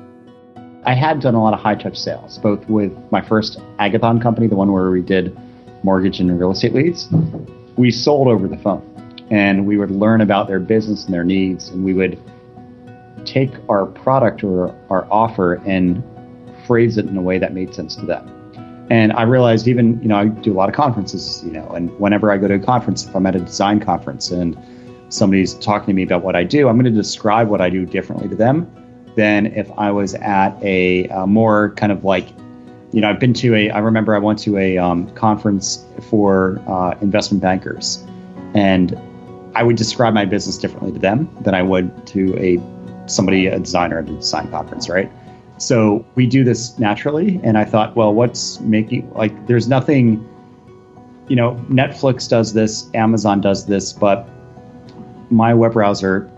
I 0.85 0.95
had 0.95 1.21
done 1.21 1.35
a 1.35 1.43
lot 1.43 1.55
of 1.55 1.61
high 1.61 1.75
touch 1.75 1.97
sales, 1.97 2.39
both 2.39 2.69
with 2.69 2.93
my 3.11 3.21
first 3.21 3.59
Agathon 3.79 4.23
company, 4.23 4.47
the 4.47 4.55
one 4.55 4.73
where 4.73 4.91
we 4.91 5.03
did 5.03 5.37
mortgage 5.83 6.21
and 6.21 6.39
real 6.39 6.53
estate 6.53 6.75
leads. 6.75 7.09
We 7.77 7.91
sold 7.91 8.29
over 8.29 8.47
the 8.47 8.57
phone 8.59 8.83
and 9.31 9.67
we 9.67 9.77
would 9.77 9.91
learn 9.91 10.21
about 10.21 10.47
their 10.47 10.61
business 10.61 11.05
and 11.05 11.15
their 11.15 11.25
needs, 11.25 11.69
and 11.69 11.85
we 11.85 11.93
would 11.93 12.21
take 13.26 13.50
our 13.68 13.87
product 13.87 14.42
or 14.42 14.75
our 14.90 15.06
offer 15.11 15.54
and 15.66 16.02
phrase 16.66 16.99
it 16.99 17.06
in 17.06 17.16
a 17.16 17.23
way 17.23 17.38
that 17.38 17.52
made 17.52 17.75
sense 17.75 17.97
to 17.97 18.06
them. 18.06 18.33
And 18.88 19.12
I 19.12 19.23
realized 19.23 19.66
even, 19.66 20.00
you 20.00 20.09
know, 20.09 20.16
I 20.16 20.26
do 20.26 20.52
a 20.52 20.54
lot 20.56 20.68
of 20.68 20.75
conferences, 20.75 21.42
you 21.45 21.50
know, 21.50 21.66
and 21.71 21.90
whenever 21.99 22.30
I 22.30 22.38
go 22.38 22.47
to 22.47 22.54
a 22.54 22.59
conference, 22.59 23.06
if 23.06 23.14
I'm 23.16 23.26
at 23.26 23.35
a 23.35 23.40
design 23.40 23.80
conference 23.80 24.30
and 24.30 24.56
somebody's 25.09 25.54
talking 25.54 25.88
to 25.88 25.92
me 25.92 26.04
about 26.04 26.23
what 26.23 26.37
I 26.37 26.45
do, 26.45 26.68
I'm 26.68 26.76
going 26.76 26.85
to 26.85 26.90
describe 26.90 27.49
what 27.49 27.61
I 27.61 27.68
do 27.68 27.85
differently 27.85 28.28
to 28.28 28.37
them 28.37 28.71
than 29.16 29.47
if 29.47 29.71
I 29.76 29.90
was 29.90 30.14
at 30.14 30.56
a, 30.62 31.09
a 31.09 31.26
more 31.26 31.71
kind 31.75 31.90
of 31.90 32.04
like, 32.04 32.28
you 32.92 33.00
know, 33.00 33.11
I've 33.11 33.18
been 33.18 33.35
to 33.35 33.54
a, 33.56 33.71
I 33.71 33.78
remember 33.78 34.14
I 34.14 34.18
went 34.18 34.38
to 34.40 34.56
a 34.56 34.78
um, 34.78 35.12
conference 35.14 35.85
for 36.09 36.62
uh, 36.68 36.97
investment 37.00 37.42
bankers 37.42 38.04
and 38.54 38.97
I 39.56 39.62
would 39.62 39.76
describe 39.76 40.14
my 40.14 40.26
business 40.26 40.59
differently 40.59 40.92
to 40.92 40.99
them 40.99 41.35
than 41.40 41.54
I 41.54 41.62
would 41.62 42.06
to 42.09 42.37
a 42.38 42.59
somebody, 43.07 43.47
a 43.47 43.59
designer 43.59 43.99
at 43.99 44.09
a 44.09 44.13
design 44.13 44.51
conference, 44.51 44.89
right? 44.89 45.11
So 45.59 46.05
we 46.15 46.27
do 46.27 46.45
this 46.45 46.79
naturally. 46.79 47.41
And 47.43 47.57
I 47.57 47.65
thought, 47.65 47.97
well, 47.97 48.13
what's 48.13 48.61
making, 48.61 49.11
like, 49.15 49.47
there's 49.47 49.69
nothing, 49.69 50.27
you 51.29 51.37
know, 51.37 51.55
Netflix 51.71 52.29
does 52.29 52.53
this, 52.53 52.91
Amazon 52.95 53.41
does 53.41 53.67
this, 53.67 53.93
but 53.93 54.29
my 55.31 55.55
web 55.55 55.73
browser 55.73 56.31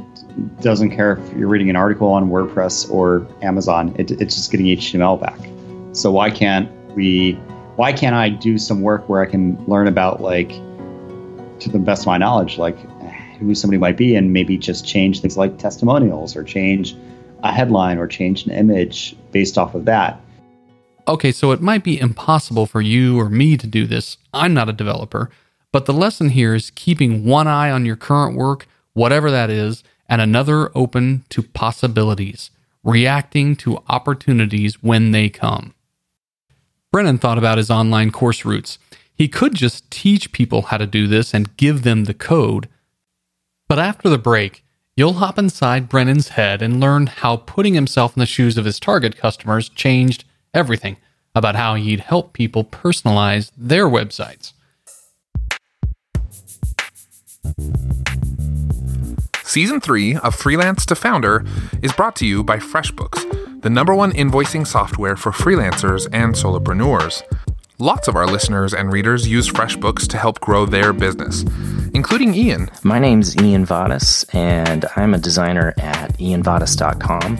doesn't 0.60 0.90
care 0.90 1.14
if 1.14 1.36
you're 1.36 1.48
reading 1.48 1.68
an 1.68 1.76
article 1.76 2.08
on 2.08 2.30
WordPress 2.30 2.90
or 2.90 3.26
Amazon, 3.42 3.94
it, 3.98 4.10
it's 4.12 4.36
just 4.36 4.50
getting 4.50 4.66
HTML 4.66 5.20
back. 5.20 5.38
So 5.92 6.12
why 6.12 6.30
can't 6.30 6.70
we, 6.94 7.32
why 7.76 7.92
can't 7.92 8.14
I 8.14 8.28
do 8.28 8.56
some 8.56 8.82
work 8.82 9.08
where 9.08 9.20
I 9.20 9.26
can 9.26 9.62
learn 9.66 9.88
about, 9.88 10.20
like, 10.20 10.50
to 11.60 11.68
the 11.68 11.78
best 11.78 12.02
of 12.02 12.06
my 12.06 12.18
knowledge, 12.18 12.56
like 12.58 12.78
who 13.38 13.54
somebody 13.54 13.78
might 13.78 13.96
be 13.96 14.14
and 14.14 14.32
maybe 14.32 14.56
just 14.56 14.86
change 14.86 15.20
things 15.20 15.36
like 15.36 15.58
testimonials 15.58 16.36
or 16.36 16.44
change 16.44 16.96
a 17.42 17.52
headline 17.52 17.98
or 17.98 18.06
change 18.06 18.46
an 18.46 18.52
image 18.52 19.16
based 19.32 19.56
off 19.58 19.74
of 19.74 19.84
that. 19.84 20.20
Okay, 21.06 21.32
so 21.32 21.52
it 21.52 21.62
might 21.62 21.84
be 21.84 21.98
impossible 21.98 22.66
for 22.66 22.80
you 22.82 23.18
or 23.18 23.30
me 23.30 23.56
to 23.56 23.66
do 23.66 23.86
this. 23.86 24.18
I'm 24.34 24.52
not 24.52 24.68
a 24.68 24.72
developer. 24.74 25.30
But 25.72 25.86
the 25.86 25.92
lesson 25.92 26.30
here 26.30 26.54
is 26.54 26.70
keeping 26.70 27.24
one 27.24 27.46
eye 27.46 27.70
on 27.70 27.84
your 27.84 27.96
current 27.96 28.36
work, 28.36 28.66
whatever 28.94 29.30
that 29.30 29.50
is, 29.50 29.84
and 30.08 30.20
another 30.20 30.70
open 30.74 31.24
to 31.28 31.42
possibilities, 31.42 32.50
reacting 32.82 33.54
to 33.56 33.82
opportunities 33.88 34.82
when 34.82 35.10
they 35.10 35.28
come. 35.28 35.74
Brennan 36.90 37.18
thought 37.18 37.36
about 37.36 37.58
his 37.58 37.70
online 37.70 38.10
course 38.10 38.46
routes. 38.46 38.78
He 39.14 39.28
could 39.28 39.54
just 39.54 39.90
teach 39.90 40.32
people 40.32 40.62
how 40.62 40.78
to 40.78 40.86
do 40.86 41.06
this 41.06 41.34
and 41.34 41.56
give 41.58 41.82
them 41.82 42.04
the 42.04 42.14
code, 42.14 42.68
but 43.68 43.78
after 43.78 44.08
the 44.08 44.18
break, 44.18 44.64
you'll 44.96 45.14
hop 45.14 45.38
inside 45.38 45.88
Brennan's 45.88 46.30
head 46.30 46.62
and 46.62 46.80
learn 46.80 47.06
how 47.06 47.36
putting 47.36 47.74
himself 47.74 48.16
in 48.16 48.20
the 48.20 48.26
shoes 48.26 48.56
of 48.56 48.64
his 48.64 48.80
target 48.80 49.16
customers 49.16 49.68
changed 49.68 50.24
everything 50.54 50.96
about 51.34 51.54
how 51.54 51.74
he'd 51.74 52.00
help 52.00 52.32
people 52.32 52.64
personalize 52.64 53.52
their 53.56 53.86
websites. 53.86 54.54
Season 59.44 59.80
3 59.80 60.16
of 60.16 60.34
Freelance 60.34 60.84
to 60.86 60.94
Founder 60.94 61.44
is 61.82 61.92
brought 61.92 62.16
to 62.16 62.26
you 62.26 62.42
by 62.42 62.58
FreshBooks, 62.58 63.62
the 63.62 63.70
number 63.70 63.94
one 63.94 64.12
invoicing 64.12 64.66
software 64.66 65.16
for 65.16 65.32
freelancers 65.32 66.06
and 66.12 66.34
solopreneurs. 66.34 67.22
Lots 67.78 68.08
of 68.08 68.16
our 68.16 68.26
listeners 68.26 68.74
and 68.74 68.92
readers 68.92 69.28
use 69.28 69.48
FreshBooks 69.48 70.06
to 70.08 70.18
help 70.18 70.40
grow 70.40 70.66
their 70.66 70.92
business, 70.92 71.44
including 71.94 72.34
Ian. 72.34 72.70
My 72.82 72.98
name's 72.98 73.36
Ian 73.36 73.66
Vadas, 73.66 74.24
and 74.34 74.84
I'm 74.96 75.14
a 75.14 75.18
designer 75.18 75.74
at 75.78 76.12
ianvadas.com. 76.18 77.38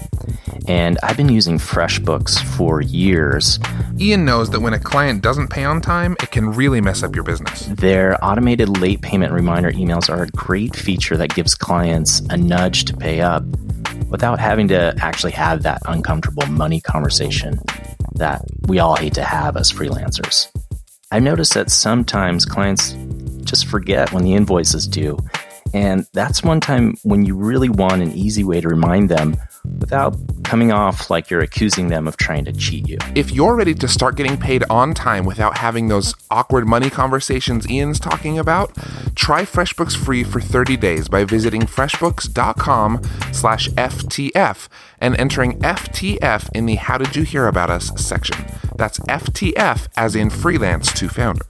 And 0.67 0.99
I've 1.03 1.17
been 1.17 1.29
using 1.29 1.59
FreshBooks 1.59 2.39
for 2.57 2.81
years. 2.81 3.59
Ian 3.99 4.25
knows 4.25 4.51
that 4.51 4.61
when 4.61 4.75
a 4.75 4.79
client 4.79 5.23
doesn't 5.23 5.49
pay 5.49 5.65
on 5.65 5.81
time, 5.81 6.17
it 6.23 6.31
can 6.31 6.51
really 6.51 6.81
mess 6.81 7.03
up 7.03 7.15
your 7.15 7.25
business. 7.25 7.67
Their 7.67 8.23
automated 8.25 8.69
late 8.69 9.03
payment 9.03 9.33
reminder 9.33 9.73
emails 9.73 10.09
are 10.09 10.23
a 10.23 10.29
great 10.29 10.77
feature 10.77 11.17
that 11.17 11.35
gives 11.35 11.55
clients 11.55 12.21
a 12.31 12.37
nudge 12.37 12.85
to 12.87 12.97
pay 12.97 13.21
up 13.21 13.45
without 14.09 14.39
having 14.39 14.69
to 14.69 14.95
actually 15.01 15.33
have 15.33 15.63
that 15.63 15.81
uncomfortable 15.87 16.47
money 16.47 16.81
conversation 16.81 17.59
that 18.15 18.43
we 18.67 18.79
all 18.79 18.97
hate 18.97 19.15
to 19.15 19.25
have 19.25 19.57
as 19.57 19.73
freelancers. 19.73 20.49
I've 21.11 21.23
noticed 21.23 21.55
that 21.55 21.71
sometimes 21.71 22.45
clients 22.45 22.95
just 23.49 23.67
forget 23.67 24.13
when 24.13 24.25
the 24.25 24.35
invoice 24.35 24.75
is 24.75 24.87
due. 24.87 25.19
And 25.75 26.07
that's 26.13 26.43
one 26.43 26.61
time 26.61 26.97
when 27.03 27.25
you 27.25 27.35
really 27.35 27.69
want 27.69 28.03
an 28.03 28.13
easy 28.13 28.45
way 28.45 28.61
to 28.61 28.69
remind 28.69 29.09
them 29.09 29.37
without 29.81 30.17
coming 30.45 30.73
off 30.73 31.11
like 31.11 31.29
you're 31.29 31.41
accusing 31.41 31.89
them 31.89 32.09
of 32.09 32.17
trying 32.17 32.45
to 32.47 32.53
cheat 32.53 32.89
you. 32.89 32.99
If 33.15 33.33
you're 33.33 33.55
ready 33.55 33.75
to 33.75 33.89
start 33.89 34.17
getting 34.17 34.39
paid 34.39 34.65
on 34.71 34.95
time 34.95 35.25
without 35.25 35.59
having 35.59 35.89
those 35.89 36.15
awkward 36.31 36.67
money 36.67 36.89
conversations 36.89 37.69
Ian's 37.69 38.01
talking 38.01 38.39
about, 38.39 38.75
try 39.15 39.43
FreshBooks 39.43 39.97
free 39.97 40.25
for 40.25 40.41
30 40.41 40.77
days 40.77 41.09
by 41.09 41.25
visiting 41.25 41.63
freshbooks.com 41.63 43.03
slash 43.33 43.69
FTF 43.71 44.69
and 45.01 45.17
entering 45.17 45.59
FTF 45.61 46.49
in 46.55 46.67
the 46.67 46.77
How 46.77 46.99
Did 46.99 47.15
You 47.15 47.25
Hear 47.25 47.47
About 47.47 47.71
Us 47.71 47.91
section. 48.01 48.47
That's 48.77 48.99
FTF 49.01 49.89
as 49.97 50.17
in 50.17 50.31
freelance 50.31 50.93
to 50.95 51.09
founder. 51.09 51.45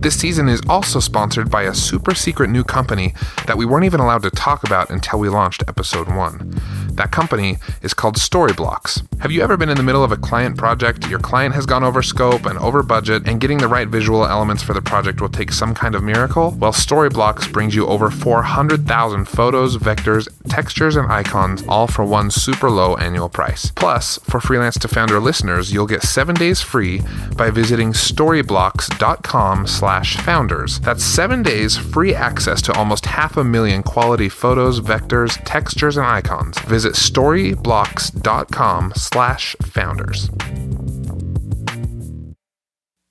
This 0.00 0.18
season 0.18 0.48
is 0.48 0.62
also 0.66 0.98
sponsored 0.98 1.50
by 1.50 1.64
a 1.64 1.74
super 1.74 2.14
secret 2.14 2.48
new 2.48 2.64
company 2.64 3.12
that 3.46 3.58
we 3.58 3.66
weren't 3.66 3.84
even 3.84 4.00
allowed 4.00 4.22
to 4.22 4.30
talk 4.30 4.64
about 4.64 4.88
until 4.88 5.18
we 5.18 5.28
launched 5.28 5.62
episode 5.68 6.08
1. 6.08 6.58
That 6.94 7.12
company 7.12 7.58
is 7.82 7.92
called 7.92 8.16
Storyblocks. 8.16 9.06
Have 9.20 9.30
you 9.30 9.42
ever 9.42 9.58
been 9.58 9.68
in 9.68 9.76
the 9.76 9.82
middle 9.82 10.02
of 10.02 10.10
a 10.10 10.16
client 10.16 10.56
project, 10.56 11.08
your 11.10 11.18
client 11.18 11.54
has 11.54 11.66
gone 11.66 11.84
over 11.84 12.00
scope 12.00 12.46
and 12.46 12.58
over 12.58 12.82
budget, 12.82 13.28
and 13.28 13.42
getting 13.42 13.58
the 13.58 13.68
right 13.68 13.88
visual 13.88 14.24
elements 14.24 14.62
for 14.62 14.72
the 14.72 14.80
project 14.80 15.20
will 15.20 15.28
take 15.28 15.52
some 15.52 15.74
kind 15.74 15.94
of 15.94 16.02
miracle? 16.02 16.56
Well, 16.58 16.72
Storyblocks 16.72 17.52
brings 17.52 17.74
you 17.74 17.86
over 17.86 18.10
400,000 18.10 19.26
photos, 19.26 19.76
vectors, 19.76 20.28
textures, 20.48 20.96
and 20.96 21.12
icons, 21.12 21.62
all 21.68 21.86
for 21.86 22.06
one 22.06 22.30
super 22.30 22.70
low 22.70 22.96
annual 22.96 23.28
price. 23.28 23.70
Plus, 23.72 24.18
for 24.20 24.40
Freelance 24.40 24.78
to 24.78 24.88
Founder 24.88 25.20
listeners, 25.20 25.74
you'll 25.74 25.86
get 25.86 26.02
7 26.02 26.34
days 26.34 26.62
free 26.62 27.02
by 27.36 27.50
visiting 27.50 27.92
storyblocks.com 27.92 29.66
slash 29.66 29.89
founders. 29.98 30.78
That's 30.80 31.02
7 31.02 31.42
days 31.42 31.76
free 31.76 32.14
access 32.14 32.62
to 32.62 32.72
almost 32.74 33.06
half 33.06 33.36
a 33.36 33.44
million 33.44 33.82
quality 33.82 34.28
photos, 34.28 34.80
vectors, 34.80 35.40
textures, 35.44 35.96
and 35.96 36.06
icons. 36.06 36.58
Visit 36.60 36.94
storyblocks.com 36.94 38.92
slash 38.94 39.56
founders. 39.62 40.30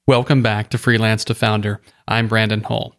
Welcome 0.08 0.42
back 0.42 0.70
to 0.70 0.78
Freelance 0.78 1.26
to 1.26 1.36
Founder. 1.36 1.82
I'm 2.08 2.28
Brandon 2.28 2.64
Hull. 2.64 2.96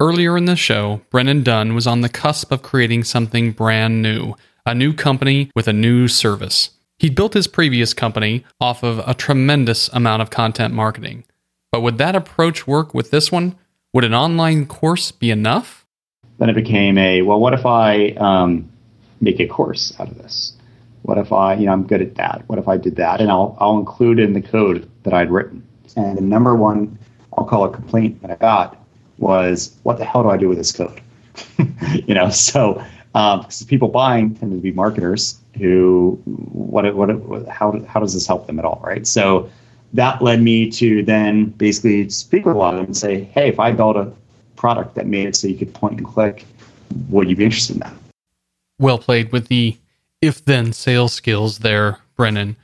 Earlier 0.00 0.36
in 0.36 0.44
the 0.44 0.54
show, 0.54 1.00
Brennan 1.10 1.42
Dunn 1.42 1.74
was 1.74 1.86
on 1.86 2.02
the 2.02 2.08
cusp 2.08 2.52
of 2.52 2.62
creating 2.62 3.02
something 3.02 3.50
brand 3.50 4.00
new, 4.00 4.34
a 4.64 4.74
new 4.74 4.92
company 4.92 5.50
with 5.56 5.66
a 5.66 5.72
new 5.72 6.06
service. 6.06 6.70
He'd 7.00 7.16
built 7.16 7.34
his 7.34 7.48
previous 7.48 7.92
company 7.92 8.44
off 8.60 8.82
of 8.82 9.00
a 9.06 9.12
tremendous 9.12 9.88
amount 9.88 10.22
of 10.22 10.30
content 10.30 10.72
marketing. 10.72 11.24
But 11.70 11.82
would 11.82 11.98
that 11.98 12.16
approach 12.16 12.66
work 12.66 12.94
with 12.94 13.10
this 13.10 13.30
one? 13.30 13.56
Would 13.92 14.04
an 14.04 14.14
online 14.14 14.66
course 14.66 15.10
be 15.10 15.30
enough? 15.30 15.86
Then 16.38 16.48
it 16.48 16.54
became 16.54 16.96
a 16.98 17.22
well, 17.22 17.40
what 17.40 17.52
if 17.52 17.66
I 17.66 18.10
um, 18.12 18.70
make 19.20 19.40
a 19.40 19.46
course 19.46 19.92
out 19.98 20.08
of 20.08 20.18
this? 20.18 20.54
What 21.02 21.18
if 21.18 21.32
I, 21.32 21.54
you 21.54 21.66
know, 21.66 21.72
I'm 21.72 21.86
good 21.86 22.02
at 22.02 22.14
that? 22.16 22.42
What 22.46 22.58
if 22.58 22.68
I 22.68 22.76
did 22.76 22.96
that? 22.96 23.20
And 23.20 23.30
I'll, 23.30 23.56
I'll 23.60 23.78
include 23.78 24.18
in 24.18 24.34
the 24.34 24.42
code 24.42 24.88
that 25.04 25.14
I'd 25.14 25.30
written. 25.30 25.66
And 25.96 26.18
the 26.18 26.22
number 26.22 26.54
one, 26.54 26.98
I'll 27.36 27.44
call 27.44 27.64
a 27.64 27.70
complaint 27.70 28.20
that 28.22 28.30
I 28.30 28.36
got 28.36 28.76
was, 29.18 29.76
what 29.82 29.98
the 29.98 30.04
hell 30.04 30.22
do 30.22 30.30
I 30.30 30.36
do 30.36 30.48
with 30.48 30.58
this 30.58 30.72
code? 30.72 31.00
you 32.06 32.14
know, 32.14 32.30
so 32.30 32.84
um, 33.14 33.46
people 33.66 33.88
buying 33.88 34.34
tend 34.34 34.52
to 34.52 34.58
be 34.58 34.70
marketers 34.70 35.38
who, 35.56 36.20
what, 36.24 36.94
what, 36.94 37.48
how, 37.48 37.80
how 37.86 38.00
does 38.00 38.14
this 38.14 38.26
help 38.26 38.46
them 38.46 38.58
at 38.58 38.64
all, 38.64 38.80
right? 38.84 39.06
So 39.06 39.50
that 39.92 40.22
led 40.22 40.42
me 40.42 40.70
to 40.70 41.02
then 41.02 41.46
basically 41.46 42.08
speak 42.10 42.44
with 42.44 42.54
a 42.54 42.58
lot 42.58 42.74
of 42.74 42.80
them 42.80 42.86
and 42.86 42.96
say, 42.96 43.24
hey, 43.24 43.48
if 43.48 43.58
I 43.58 43.72
built 43.72 43.96
a 43.96 44.12
product 44.56 44.94
that 44.96 45.06
made 45.06 45.26
it 45.28 45.36
so 45.36 45.48
you 45.48 45.56
could 45.56 45.72
point 45.72 45.98
and 45.98 46.06
click, 46.06 46.44
would 47.08 47.28
you 47.28 47.36
be 47.36 47.44
interested 47.44 47.74
in 47.74 47.80
that? 47.80 47.94
Well 48.78 48.98
played 48.98 49.32
with 49.32 49.48
the 49.48 49.76
if 50.20 50.44
then 50.44 50.72
sales 50.72 51.12
skills 51.12 51.58
there, 51.60 51.98
Brennan. 52.16 52.56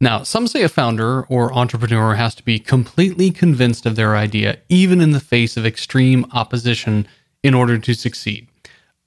Now, 0.00 0.22
some 0.22 0.46
say 0.46 0.62
a 0.62 0.68
founder 0.68 1.22
or 1.24 1.52
entrepreneur 1.52 2.14
has 2.14 2.34
to 2.36 2.44
be 2.44 2.60
completely 2.60 3.32
convinced 3.32 3.84
of 3.84 3.96
their 3.96 4.16
idea, 4.16 4.58
even 4.68 5.00
in 5.00 5.10
the 5.10 5.20
face 5.20 5.56
of 5.56 5.66
extreme 5.66 6.24
opposition, 6.32 7.08
in 7.42 7.52
order 7.52 7.78
to 7.78 7.94
succeed. 7.94 8.46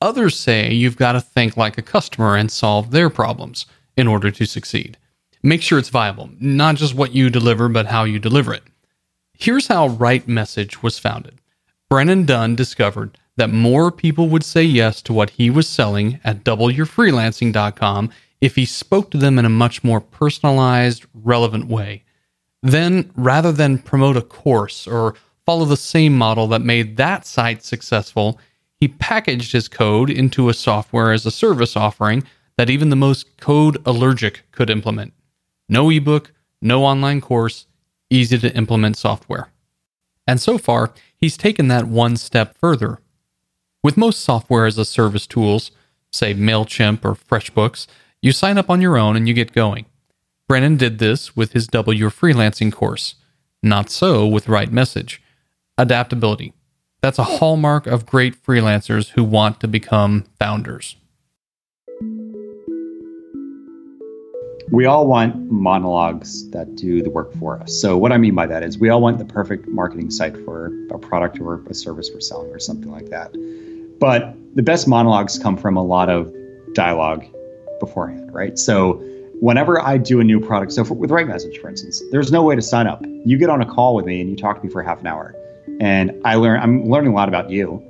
Others 0.02 0.38
say 0.38 0.74
you've 0.74 0.98
got 0.98 1.14
to 1.14 1.22
think 1.22 1.56
like 1.56 1.78
a 1.78 1.82
customer 1.82 2.36
and 2.36 2.52
solve 2.52 2.92
their 2.92 3.10
problems 3.10 3.66
in 3.96 4.08
order 4.08 4.32
to 4.32 4.46
succeed. 4.46 4.98
Make 5.44 5.62
sure 5.62 5.80
it's 5.80 5.90
viable, 5.90 6.30
not 6.40 6.76
just 6.76 6.94
what 6.94 7.14
you 7.14 7.30
deliver, 7.30 7.68
but 7.68 7.88
how 7.88 8.04
you 8.04 8.20
deliver 8.20 8.54
it. 8.54 8.64
Here's 9.34 9.68
how 9.68 9.88
Right 9.88 10.28
Message 10.28 10.84
was 10.84 11.00
founded. 11.00 11.40
Brennan 11.90 12.26
Dunn 12.26 12.56
discovered 12.56 13.18
that 13.38 13.50
more 13.50 13.92
people 13.92 14.30
would 14.30 14.44
say 14.44 14.64
yes 14.64 15.02
to 15.02 15.14
what 15.14 15.32
he 15.32 15.50
was 15.50 15.68
selling 15.68 16.20
at 16.24 16.44
doubleyourfreelancing.com 16.44 18.12
if 18.40 18.56
he 18.56 18.66
spoke 18.66 19.10
to 19.12 19.18
them 19.18 19.40
in 19.40 19.46
a 19.46 19.50
much 19.50 19.84
more 19.84 20.00
personalized, 20.00 21.06
relevant 21.14 21.68
way. 21.68 22.04
Then, 22.62 23.12
rather 23.16 23.52
than 23.52 23.80
promote 23.80 24.18
a 24.18 24.22
course 24.22 24.88
or 24.88 25.16
follow 25.46 25.66
the 25.66 25.78
same 25.78 26.16
model 26.16 26.48
that 26.50 26.62
made 26.62 26.98
that 26.98 27.26
site 27.26 27.64
successful, 27.64 28.40
he 28.76 28.88
packaged 28.88 29.52
his 29.54 29.68
code 29.68 30.12
into 30.12 30.50
a 30.50 30.54
software 30.54 31.12
as 31.12 31.26
a 31.26 31.32
service 31.32 31.76
offering 31.76 32.24
that 32.58 32.70
even 32.70 32.90
the 32.90 32.96
most 32.96 33.38
code 33.38 33.82
allergic 33.88 34.44
could 34.52 34.70
implement. 34.70 35.14
No 35.72 35.90
ebook, 35.90 36.32
no 36.62 36.86
online 36.86 37.20
course, 37.20 37.66
easy 38.12 38.38
to 38.38 38.56
implement 38.56 38.98
software. 38.98 39.50
And 40.28 40.40
so 40.40 40.60
far, 40.60 40.94
he's 41.18 41.36
taken 41.36 41.68
that 41.70 41.88
one 41.88 42.16
step 42.16 42.56
further 42.56 43.00
with 43.84 43.98
most 43.98 44.22
software 44.22 44.66
as 44.66 44.78
a 44.78 44.86
service 44.86 45.26
tools, 45.26 45.72
say 46.12 46.34
MailChimp 46.36 47.04
or 47.04 47.16
FreshBooks, 47.16 47.88
you 48.22 48.32
sign 48.32 48.58
up 48.58 48.70
on 48.70 48.82
your 48.82 48.98
own 48.98 49.16
and 49.16 49.28
you 49.28 49.34
get 49.34 49.54
going. 49.54 49.86
Brennan 50.48 50.78
did 50.78 51.00
this 51.00 51.36
with 51.36 51.54
his 51.54 51.68
Double 51.68 51.94
Your 51.94 52.12
Freelancing 52.12 52.72
course. 52.72 53.16
Not 53.64 53.90
so 53.90 54.28
with 54.28 54.48
Right 54.48 54.72
Message. 54.72 55.22
Adaptability. 55.78 56.54
That's 57.02 57.18
a 57.18 57.24
hallmark 57.24 57.88
of 57.88 58.06
great 58.06 58.36
freelancers 58.36 59.10
who 59.10 59.24
want 59.24 59.60
to 59.62 59.68
become 59.68 60.26
founders. 60.38 60.96
We 64.72 64.86
all 64.86 65.06
want 65.06 65.52
monologues 65.52 66.50
that 66.52 66.78
do 66.78 67.04
the 67.04 67.10
work 67.10 67.34
for 67.34 67.60
us. 67.60 67.74
So, 67.82 67.98
what 67.98 68.14
I 68.14 68.18
mean 68.18 68.36
by 68.36 68.48
that 68.48 68.64
is 68.64 68.80
we 68.80 68.88
all 68.88 69.02
want 69.02 69.18
the 69.18 69.26
perfect 69.26 69.68
marketing 69.68 70.10
site 70.10 70.34
for 70.46 70.72
a 70.92 70.98
product 70.98 71.42
or 71.42 71.62
a 71.70 71.74
service 71.74 72.10
we're 72.14 72.22
selling 72.22 72.50
or 72.52 72.60
something 72.60 72.90
like 72.90 73.10
that. 73.10 73.36
But 74.00 74.34
the 74.56 74.64
best 74.64 74.88
monologues 74.88 75.38
come 75.38 75.58
from 75.58 75.76
a 75.76 75.84
lot 75.84 76.10
of 76.10 76.34
dialogue 76.74 77.26
beforehand, 77.82 78.34
right? 78.34 78.58
So 78.58 78.94
whenever 79.42 79.82
I 79.82 79.98
do 79.98 80.22
a 80.22 80.24
new 80.24 80.40
product, 80.40 80.72
so 80.72 80.86
for, 80.86 80.94
with 80.94 81.12
Right 81.12 81.28
Message, 81.28 81.58
for 81.60 81.70
instance, 81.70 82.02
there's 82.12 82.32
no 82.32 82.42
way 82.42 82.56
to 82.56 82.62
sign 82.62 82.88
up. 82.88 83.04
You 83.26 83.38
get 83.38 83.50
on 83.50 83.62
a 83.62 83.66
call 83.66 83.94
with 83.94 84.06
me 84.06 84.22
and 84.22 84.30
you 84.30 84.38
talk 84.38 84.62
to 84.62 84.66
me 84.66 84.72
for 84.72 84.82
half 84.82 85.02
an 85.02 85.08
hour, 85.08 85.36
and 85.82 86.14
I 86.24 86.36
learn. 86.36 86.62
I'm 86.62 86.90
learning 86.90 87.12
a 87.12 87.16
lot 87.16 87.28
about 87.28 87.50
you, 87.50 87.86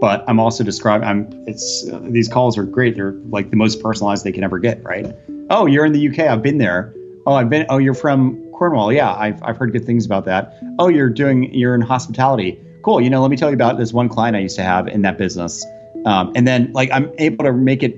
but 0.00 0.24
I'm 0.26 0.40
also 0.40 0.64
describing. 0.64 1.06
I'm. 1.06 1.44
It's 1.46 1.86
uh, 1.90 2.00
these 2.04 2.28
calls 2.28 2.56
are 2.56 2.64
great. 2.64 2.94
They're 2.94 3.12
like 3.28 3.50
the 3.50 3.56
most 3.56 3.82
personalized 3.82 4.24
they 4.24 4.32
can 4.32 4.44
ever 4.44 4.58
get, 4.58 4.82
right? 4.82 5.14
Oh, 5.52 5.66
you're 5.66 5.84
in 5.84 5.92
the 5.92 6.08
UK. 6.08 6.20
I've 6.20 6.42
been 6.42 6.58
there. 6.58 6.92
Oh, 7.26 7.34
I've 7.34 7.48
been. 7.48 7.66
Oh, 7.68 7.78
you're 7.78 7.94
from 7.94 8.42
Cornwall. 8.52 8.92
Yeah, 8.92 9.14
I've 9.14 9.40
I've 9.44 9.56
heard 9.56 9.72
good 9.72 9.84
things 9.84 10.04
about 10.04 10.24
that. 10.24 10.58
Oh, 10.80 10.88
you're 10.88 11.10
doing. 11.10 11.54
You're 11.54 11.76
in 11.76 11.80
hospitality 11.80 12.58
cool. 12.82 13.00
You 13.00 13.10
know, 13.10 13.22
let 13.22 13.30
me 13.30 13.36
tell 13.36 13.48
you 13.48 13.54
about 13.54 13.78
this 13.78 13.92
one 13.92 14.08
client 14.08 14.36
I 14.36 14.40
used 14.40 14.56
to 14.56 14.62
have 14.62 14.88
in 14.88 15.02
that 15.02 15.18
business. 15.18 15.64
Um, 16.04 16.32
and 16.34 16.46
then 16.46 16.72
like 16.72 16.90
I'm 16.92 17.10
able 17.18 17.44
to 17.44 17.52
make 17.52 17.82
it 17.82 17.96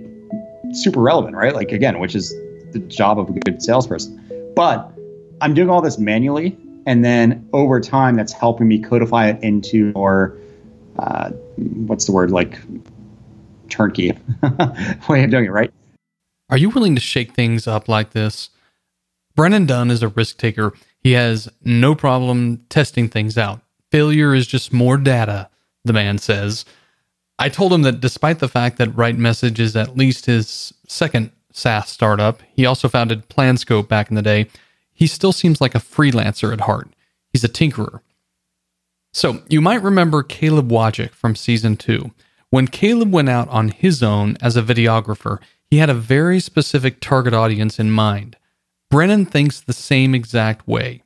super 0.72 1.00
relevant, 1.00 1.36
right? 1.36 1.54
Like 1.54 1.72
again, 1.72 1.98
which 1.98 2.14
is 2.14 2.30
the 2.72 2.78
job 2.80 3.18
of 3.18 3.28
a 3.28 3.32
good 3.32 3.62
salesperson. 3.62 4.52
But 4.54 4.92
I'm 5.40 5.54
doing 5.54 5.70
all 5.70 5.80
this 5.80 5.98
manually, 5.98 6.56
and 6.86 7.04
then 7.04 7.48
over 7.52 7.80
time, 7.80 8.14
that's 8.14 8.32
helping 8.32 8.68
me 8.68 8.78
codify 8.78 9.28
it 9.28 9.42
into 9.42 9.92
more 9.92 10.38
uh, 10.98 11.30
what's 11.56 12.04
the 12.04 12.12
word 12.12 12.30
like 12.30 12.60
turnkey 13.68 14.12
way 15.08 15.24
of 15.24 15.30
doing 15.30 15.46
it, 15.46 15.50
right? 15.50 15.72
Are 16.54 16.56
you 16.56 16.68
willing 16.68 16.94
to 16.94 17.00
shake 17.00 17.32
things 17.32 17.66
up 17.66 17.88
like 17.88 18.10
this? 18.10 18.50
Brennan 19.34 19.66
Dunn 19.66 19.90
is 19.90 20.04
a 20.04 20.08
risk 20.08 20.38
taker. 20.38 20.72
He 21.00 21.10
has 21.10 21.48
no 21.64 21.96
problem 21.96 22.64
testing 22.68 23.08
things 23.08 23.36
out. 23.36 23.60
Failure 23.90 24.32
is 24.32 24.46
just 24.46 24.72
more 24.72 24.96
data, 24.96 25.50
the 25.84 25.92
man 25.92 26.18
says. 26.18 26.64
I 27.40 27.48
told 27.48 27.72
him 27.72 27.82
that 27.82 28.00
despite 28.00 28.38
the 28.38 28.46
fact 28.46 28.78
that 28.78 28.96
Right 28.96 29.18
Message 29.18 29.58
is 29.58 29.74
at 29.74 29.96
least 29.96 30.26
his 30.26 30.72
second 30.86 31.32
SaaS 31.50 31.88
startup, 31.88 32.40
he 32.52 32.66
also 32.66 32.88
founded 32.88 33.28
Planscope 33.28 33.88
back 33.88 34.08
in 34.08 34.14
the 34.14 34.22
day. 34.22 34.46
He 34.92 35.08
still 35.08 35.32
seems 35.32 35.60
like 35.60 35.74
a 35.74 35.80
freelancer 35.80 36.52
at 36.52 36.60
heart. 36.60 36.88
He's 37.32 37.42
a 37.42 37.48
tinkerer. 37.48 37.98
So, 39.12 39.42
you 39.48 39.60
might 39.60 39.82
remember 39.82 40.22
Caleb 40.22 40.68
Wojcik 40.68 41.14
from 41.14 41.34
season 41.34 41.76
two. 41.76 42.12
When 42.50 42.68
Caleb 42.68 43.12
went 43.12 43.28
out 43.28 43.48
on 43.48 43.70
his 43.70 44.04
own 44.04 44.36
as 44.40 44.56
a 44.56 44.62
videographer, 44.62 45.40
he 45.70 45.78
had 45.78 45.90
a 45.90 45.94
very 45.94 46.40
specific 46.40 47.00
target 47.00 47.34
audience 47.34 47.78
in 47.78 47.90
mind. 47.90 48.36
Brennan 48.90 49.26
thinks 49.26 49.60
the 49.60 49.72
same 49.72 50.14
exact 50.14 50.68
way. 50.68 51.02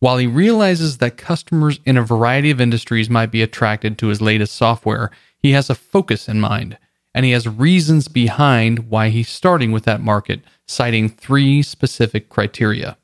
While 0.00 0.18
he 0.18 0.26
realizes 0.26 0.98
that 0.98 1.16
customers 1.16 1.80
in 1.86 1.96
a 1.96 2.02
variety 2.02 2.50
of 2.50 2.60
industries 2.60 3.08
might 3.08 3.30
be 3.30 3.42
attracted 3.42 3.96
to 3.98 4.08
his 4.08 4.20
latest 4.20 4.54
software, 4.54 5.10
he 5.38 5.52
has 5.52 5.70
a 5.70 5.74
focus 5.74 6.28
in 6.28 6.40
mind, 6.40 6.78
and 7.14 7.24
he 7.24 7.32
has 7.32 7.48
reasons 7.48 8.08
behind 8.08 8.90
why 8.90 9.08
he's 9.08 9.28
starting 9.28 9.72
with 9.72 9.84
that 9.84 10.00
market, 10.00 10.42
citing 10.66 11.08
three 11.08 11.62
specific 11.62 12.28
criteria. 12.28 12.96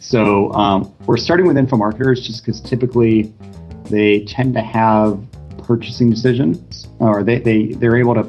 So 0.00 0.52
um, 0.52 0.94
we're 1.06 1.16
starting 1.16 1.46
with 1.46 1.58
info 1.58 1.76
marketers 1.76 2.26
just 2.26 2.44
because 2.44 2.60
typically 2.60 3.32
they 3.90 4.24
tend 4.24 4.54
to 4.54 4.62
have 4.62 5.22
purchasing 5.64 6.10
decisions, 6.10 6.88
or 6.98 7.22
they, 7.22 7.40
they 7.40 7.66
they're 7.74 7.96
able 7.96 8.14
to 8.14 8.22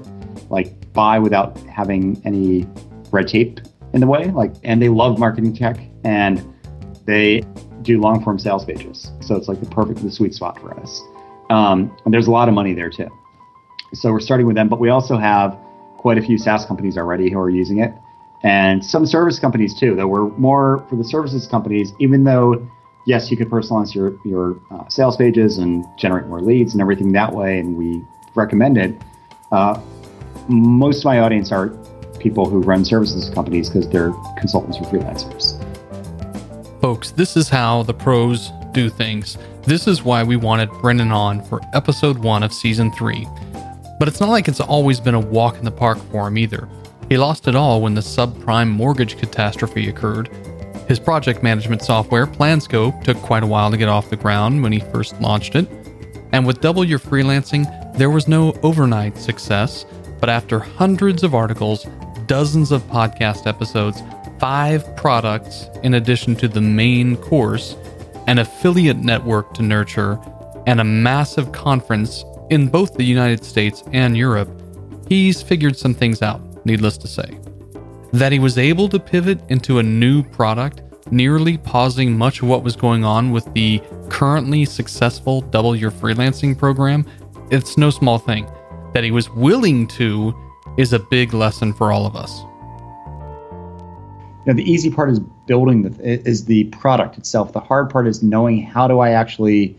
like 0.49 0.73
buy 0.97 1.19
without 1.19 1.55
having 1.79 2.19
any 2.25 2.65
red 3.11 3.27
tape 3.27 3.61
in 3.93 4.01
the 4.01 4.07
way. 4.07 4.31
Like, 4.31 4.53
and 4.63 4.81
they 4.81 4.89
love 4.89 5.19
marketing 5.19 5.53
tech, 5.53 5.77
and 6.03 6.43
they 7.05 7.43
do 7.83 8.01
long 8.01 8.23
form 8.23 8.39
sales 8.39 8.65
pages. 8.65 9.11
So 9.21 9.35
it's 9.35 9.47
like 9.47 9.59
the 9.59 9.69
perfect, 9.69 10.01
the 10.01 10.11
sweet 10.11 10.33
spot 10.33 10.59
for 10.59 10.77
us. 10.79 11.01
Um, 11.51 11.95
and 12.03 12.13
there's 12.13 12.27
a 12.27 12.31
lot 12.31 12.49
of 12.49 12.55
money 12.55 12.73
there 12.73 12.89
too. 12.89 13.07
So 13.93 14.11
we're 14.11 14.19
starting 14.19 14.47
with 14.47 14.55
them, 14.55 14.67
but 14.67 14.79
we 14.79 14.89
also 14.89 15.17
have 15.17 15.57
quite 15.97 16.17
a 16.17 16.21
few 16.21 16.37
SaaS 16.37 16.65
companies 16.65 16.97
already 16.97 17.29
who 17.29 17.39
are 17.39 17.49
using 17.49 17.79
it, 17.79 17.93
and 18.43 18.83
some 18.83 19.05
service 19.05 19.39
companies 19.39 19.79
too. 19.79 19.95
though 19.95 20.07
we're 20.07 20.29
more 20.37 20.83
for 20.89 20.95
the 20.95 21.03
services 21.03 21.47
companies, 21.47 21.93
even 21.99 22.23
though 22.23 22.67
yes, 23.05 23.31
you 23.31 23.37
could 23.37 23.49
personalize 23.49 23.95
your 23.95 24.19
your 24.25 24.59
uh, 24.71 24.87
sales 24.89 25.15
pages 25.15 25.59
and 25.59 25.85
generate 25.97 26.25
more 26.25 26.41
leads 26.41 26.73
and 26.73 26.81
everything 26.81 27.11
that 27.13 27.31
way, 27.33 27.59
and 27.59 27.77
we 27.77 28.03
recommend 28.35 28.77
it. 28.77 28.93
Uh, 29.51 29.79
most 30.49 30.99
of 30.99 31.05
my 31.05 31.19
audience 31.19 31.51
are 31.51 31.69
people 32.19 32.49
who 32.49 32.59
run 32.59 32.83
services 32.83 33.29
companies 33.29 33.69
because 33.69 33.89
they're 33.89 34.11
consultants 34.37 34.77
or 34.77 34.83
freelancers. 34.83 35.61
Folks, 36.81 37.11
this 37.11 37.35
is 37.35 37.49
how 37.49 37.83
the 37.83 37.93
pros 37.93 38.51
do 38.71 38.89
things. 38.89 39.37
This 39.63 39.87
is 39.87 40.03
why 40.03 40.23
we 40.23 40.35
wanted 40.35 40.69
Brennan 40.81 41.11
on 41.11 41.43
for 41.43 41.59
episode 41.73 42.19
one 42.19 42.43
of 42.43 42.53
season 42.53 42.91
three. 42.91 43.27
But 43.99 44.07
it's 44.07 44.19
not 44.19 44.29
like 44.29 44.47
it's 44.47 44.59
always 44.59 44.99
been 44.99 45.15
a 45.15 45.19
walk 45.19 45.57
in 45.57 45.65
the 45.65 45.71
park 45.71 45.97
for 46.11 46.27
him 46.27 46.37
either. 46.37 46.69
He 47.09 47.17
lost 47.17 47.47
it 47.47 47.55
all 47.55 47.81
when 47.81 47.95
the 47.95 48.01
subprime 48.01 48.69
mortgage 48.69 49.17
catastrophe 49.17 49.89
occurred. 49.89 50.29
His 50.87 50.99
project 50.99 51.43
management 51.43 51.81
software, 51.81 52.27
Planscope, 52.27 53.03
took 53.03 53.17
quite 53.17 53.43
a 53.43 53.47
while 53.47 53.71
to 53.71 53.77
get 53.77 53.89
off 53.89 54.09
the 54.09 54.15
ground 54.15 54.61
when 54.61 54.71
he 54.71 54.79
first 54.79 55.19
launched 55.19 55.55
it. 55.55 55.67
And 56.31 56.45
with 56.45 56.61
Double 56.61 56.85
Your 56.85 56.99
Freelancing, 56.99 57.65
there 57.97 58.09
was 58.09 58.27
no 58.27 58.53
overnight 58.61 59.17
success, 59.17 59.85
but 60.19 60.29
after 60.29 60.59
hundreds 60.59 61.23
of 61.23 61.35
articles, 61.35 61.85
dozens 62.25 62.71
of 62.71 62.81
podcast 62.83 63.47
episodes, 63.47 64.01
five 64.39 64.95
products 64.95 65.67
in 65.83 65.95
addition 65.95 66.35
to 66.35 66.47
the 66.47 66.61
main 66.61 67.15
course, 67.17 67.75
an 68.27 68.39
affiliate 68.39 68.97
network 68.97 69.53
to 69.53 69.63
nurture, 69.63 70.19
and 70.65 70.81
a 70.81 70.83
massive 70.83 71.51
conference 71.51 72.23
in 72.49 72.67
both 72.67 72.93
the 72.93 73.03
United 73.03 73.43
States 73.43 73.83
and 73.93 74.17
Europe, 74.17 74.49
he's 75.07 75.41
figured 75.41 75.77
some 75.77 75.93
things 75.93 76.21
out, 76.21 76.41
needless 76.65 76.97
to 76.97 77.07
say. 77.07 77.39
That 78.11 78.31
he 78.31 78.39
was 78.39 78.57
able 78.57 78.89
to 78.89 78.99
pivot 78.99 79.39
into 79.49 79.79
a 79.79 79.83
new 79.83 80.23
product, 80.23 80.81
nearly 81.11 81.57
pausing 81.57 82.17
much 82.17 82.41
of 82.41 82.47
what 82.47 82.63
was 82.63 82.75
going 82.75 83.05
on 83.05 83.31
with 83.31 83.51
the 83.53 83.81
currently 84.09 84.65
successful 84.65 85.41
Double 85.41 85.75
Your 85.75 85.91
Freelancing 85.91 86.57
program, 86.57 87.05
it's 87.49 87.77
no 87.77 87.89
small 87.89 88.19
thing. 88.19 88.47
That 88.97 89.03
he 89.03 89.11
was 89.11 89.29
willing 89.29 89.85
to 89.89 90.33
is 90.75 90.91
a 90.91 90.97
big 90.97 91.31
lesson 91.31 91.71
for 91.71 91.91
all 91.91 92.07
of 92.07 92.15
us. 92.15 92.41
Know, 94.47 94.55
the 94.55 94.63
easy 94.63 94.89
part 94.89 95.11
is 95.11 95.19
building 95.45 95.83
the 95.83 96.03
is 96.27 96.45
the 96.45 96.63
product 96.63 97.15
itself. 97.15 97.53
The 97.53 97.59
hard 97.59 97.91
part 97.91 98.07
is 98.07 98.23
knowing 98.23 98.63
how 98.63 98.87
do 98.87 98.97
I 98.97 99.11
actually 99.11 99.77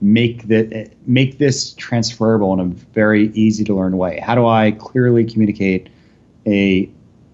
make 0.00 0.44
that 0.48 0.90
make 1.06 1.36
this 1.36 1.74
transferable 1.74 2.54
in 2.54 2.60
a 2.60 2.64
very 2.94 3.26
easy 3.34 3.64
to 3.64 3.74
learn 3.74 3.98
way. 3.98 4.18
How 4.20 4.34
do 4.34 4.46
I 4.46 4.70
clearly 4.70 5.26
communicate 5.26 5.90
a 6.46 6.88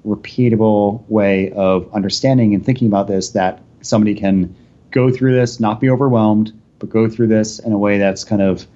repeatable 0.04 1.08
way 1.08 1.52
of 1.52 1.88
understanding 1.94 2.56
and 2.56 2.66
thinking 2.66 2.88
about 2.88 3.06
this 3.06 3.30
that 3.30 3.62
somebody 3.82 4.16
can 4.16 4.52
go 4.90 5.12
through 5.12 5.34
this, 5.36 5.60
not 5.60 5.78
be 5.78 5.88
overwhelmed, 5.88 6.52
but 6.80 6.90
go 6.90 7.08
through 7.08 7.28
this 7.28 7.60
in 7.60 7.72
a 7.72 7.78
way 7.78 7.98
that's 7.98 8.24
kind 8.24 8.42
of 8.42 8.66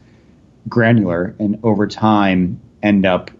granular 0.68 1.35
and 1.38 1.59
over 1.62 1.87
time 1.87 2.61
end 2.83 3.07
up 3.07 3.31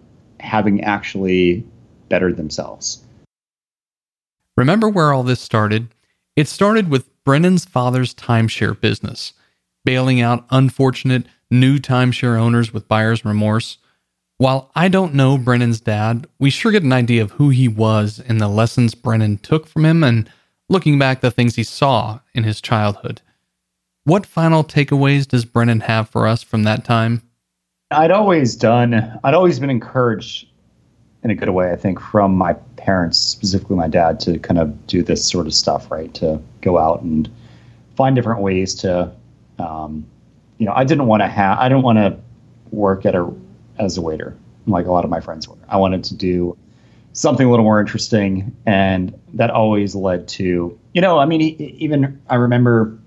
having 0.41 0.83
actually 0.83 1.65
bettered 2.09 2.37
themselves. 2.37 3.03
Remember 4.57 4.89
where 4.89 5.13
all 5.13 5.23
this 5.23 5.41
started? 5.41 5.89
It 6.37 6.49
started 6.49 6.89
with 6.91 7.09
Brennan's 7.25 7.65
father's 7.65 8.15
timeshare 8.15 8.79
business, 8.79 9.33
bailing 9.85 10.21
out 10.21 10.47
unfortunate 10.51 11.27
new 11.51 11.79
timeshare 11.79 12.39
owners 12.39 12.73
with 12.73 12.89
buyer's 12.89 13.25
remorse. 13.25 13.79
While 14.37 14.71
I 14.75 14.89
don't 14.89 15.15
know 15.15 15.39
Brennan's 15.39 15.81
dad, 15.81 16.27
we 16.39 16.51
sure 16.51 16.73
get 16.73 16.83
an 16.83 16.93
idea 16.93 17.23
of 17.23 17.33
who 17.33 17.51
he 17.51 17.69
was 17.69 18.19
and 18.19 18.41
the 18.41 18.49
lessons 18.49 18.95
Brennan 18.95 19.39
took 19.39 19.67
from 19.67 19.85
him 19.85 20.03
and 20.05 20.29
looking 20.69 20.99
back 20.99 21.21
the 21.21 21.31
things 21.31 21.57
he 21.57 21.65
saw 21.65 22.21
in 22.35 22.45
his 22.45 22.61
childhood. 22.61 23.21
What 24.07 24.27
final 24.27 24.63
takeaways 24.63 25.27
does 25.27 25.47
Brennan 25.47 25.81
have 25.81 26.11
for 26.11 26.27
us 26.27 26.43
from 26.43 26.65
that 26.65 26.85
time? 26.85 27.23
I'd 27.91 28.11
always 28.11 28.55
done, 28.55 29.19
I'd 29.25 29.33
always 29.33 29.59
been 29.59 29.71
encouraged 29.71 30.47
in 31.23 31.31
a 31.31 31.35
good 31.35 31.49
way, 31.49 31.73
I 31.73 31.77
think, 31.77 32.01
from 32.01 32.37
my 32.37 32.53
parents, 32.77 33.19
specifically 33.19 33.77
my 33.77 33.89
dad, 33.89 34.21
to 34.21 34.39
kind 34.39 34.61
of 34.61 34.87
do 34.87 35.03
this 35.03 35.25
sort 35.25 35.47
of 35.47 35.55
stuff, 35.55 35.91
right? 35.91 36.13
To 36.15 36.39
go 36.61 36.77
out 36.77 37.01
and 37.01 37.31
find 37.97 38.15
different 38.15 38.43
ways 38.43 38.75
to, 38.77 39.11
um, 39.59 40.05
you 40.59 40.67
know, 40.67 40.75
I 40.77 40.85
didn't 40.85 41.07
want 41.07 41.23
to 41.23 41.29
have, 41.29 41.59
I 41.59 41.71
didn't 41.71 41.85
want 41.85 41.97
to 41.97 42.19
work 42.73 43.07
at 43.07 43.15
a, 43.15 43.33
as 43.79 43.97
a 43.97 44.03
waiter 44.03 44.37
like 44.67 44.87
a 44.87 44.93
lot 44.93 45.05
of 45.05 45.11
my 45.11 45.21
friends 45.21 45.49
were. 45.49 45.57
I 45.69 45.79
wanted 45.79 46.05
to 46.05 46.15
do 46.15 46.59
something 47.15 47.47
a 47.47 47.51
little 47.51 47.65
more 47.65 47.81
interesting. 47.81 48.55
And 48.67 49.19
that 49.35 49.51
always 49.51 49.95
led 49.95 50.29
to, 50.29 50.79
you 50.93 51.01
know, 51.01 51.19
I 51.19 51.25
mean, 51.25 51.41
even 51.41 52.21
I 52.29 52.35
remember 52.35 52.99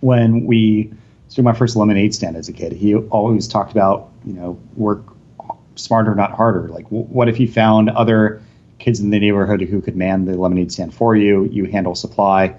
when 0.00 0.44
we, 0.46 0.92
so 1.28 1.42
my 1.42 1.52
first 1.52 1.76
lemonade 1.76 2.14
stand 2.14 2.36
as 2.36 2.48
a 2.48 2.52
kid, 2.52 2.72
he 2.72 2.94
always 2.94 3.48
talked 3.48 3.72
about, 3.72 4.10
you 4.24 4.32
know, 4.32 4.58
work 4.76 5.02
smarter, 5.76 6.14
not 6.14 6.32
harder. 6.32 6.68
Like, 6.68 6.84
w- 6.84 7.04
what 7.04 7.28
if 7.28 7.38
you 7.40 7.48
found 7.48 7.90
other 7.90 8.42
kids 8.78 9.00
in 9.00 9.10
the 9.10 9.18
neighborhood 9.18 9.60
who 9.62 9.80
could 9.80 9.96
man 9.96 10.24
the 10.24 10.36
lemonade 10.36 10.72
stand 10.72 10.94
for 10.94 11.16
you? 11.16 11.44
You 11.44 11.64
handle 11.66 11.94
supply. 11.94 12.54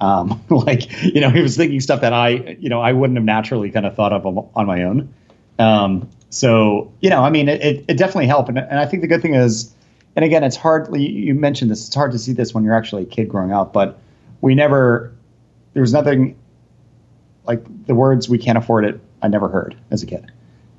Um, 0.00 0.42
like, 0.50 0.90
you 1.02 1.20
know, 1.20 1.30
he 1.30 1.42
was 1.42 1.56
thinking 1.56 1.80
stuff 1.80 2.00
that 2.00 2.12
I, 2.12 2.56
you 2.60 2.68
know, 2.68 2.80
I 2.80 2.92
wouldn't 2.92 3.16
have 3.16 3.24
naturally 3.24 3.70
kind 3.70 3.86
of 3.86 3.94
thought 3.94 4.12
of 4.12 4.26
on 4.26 4.66
my 4.66 4.82
own. 4.82 5.12
Um, 5.58 6.08
so, 6.30 6.92
you 7.00 7.10
know, 7.10 7.22
I 7.22 7.30
mean, 7.30 7.48
it, 7.48 7.84
it 7.86 7.96
definitely 7.96 8.26
helped. 8.26 8.48
And, 8.48 8.58
and 8.58 8.78
I 8.78 8.86
think 8.86 9.02
the 9.02 9.06
good 9.06 9.22
thing 9.22 9.34
is, 9.34 9.72
and 10.16 10.24
again, 10.24 10.44
it's 10.44 10.56
hard, 10.56 10.94
you 10.96 11.34
mentioned 11.34 11.70
this, 11.70 11.86
it's 11.86 11.94
hard 11.94 12.12
to 12.12 12.18
see 12.18 12.32
this 12.32 12.54
when 12.54 12.64
you're 12.64 12.74
actually 12.74 13.02
a 13.02 13.06
kid 13.06 13.28
growing 13.28 13.52
up, 13.52 13.72
but 13.72 13.98
we 14.40 14.54
never, 14.54 15.12
there 15.72 15.80
was 15.80 15.92
nothing 15.92 16.36
like 17.46 17.64
the 17.86 17.94
words 17.94 18.28
"we 18.28 18.38
can't 18.38 18.58
afford 18.58 18.84
it." 18.84 19.00
I 19.22 19.28
never 19.28 19.48
heard 19.48 19.76
as 19.90 20.02
a 20.02 20.06
kid, 20.06 20.30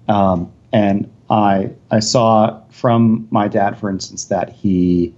um, 0.07 0.51
and 0.71 1.09
I 1.29 1.71
I 1.91 1.99
saw 1.99 2.61
from 2.69 3.27
my 3.31 3.47
dad, 3.47 3.79
for 3.79 3.89
instance, 3.89 4.25
that 4.25 4.49
he 4.49 5.13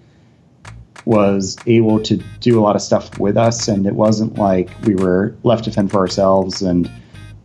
was 1.05 1.58
able 1.67 2.01
to 2.01 2.17
do 2.39 2.60
a 2.60 2.62
lot 2.62 2.75
of 2.75 2.81
stuff 2.81 3.17
with 3.19 3.38
us, 3.38 3.67
and 3.67 3.86
it 3.86 3.93
wasn't 3.93 4.38
like 4.38 4.69
we 4.86 4.95
were 4.95 5.36
left 5.43 5.63
to 5.65 5.71
fend 5.71 5.91
for 5.91 5.99
ourselves 5.99 6.62
and 6.62 6.89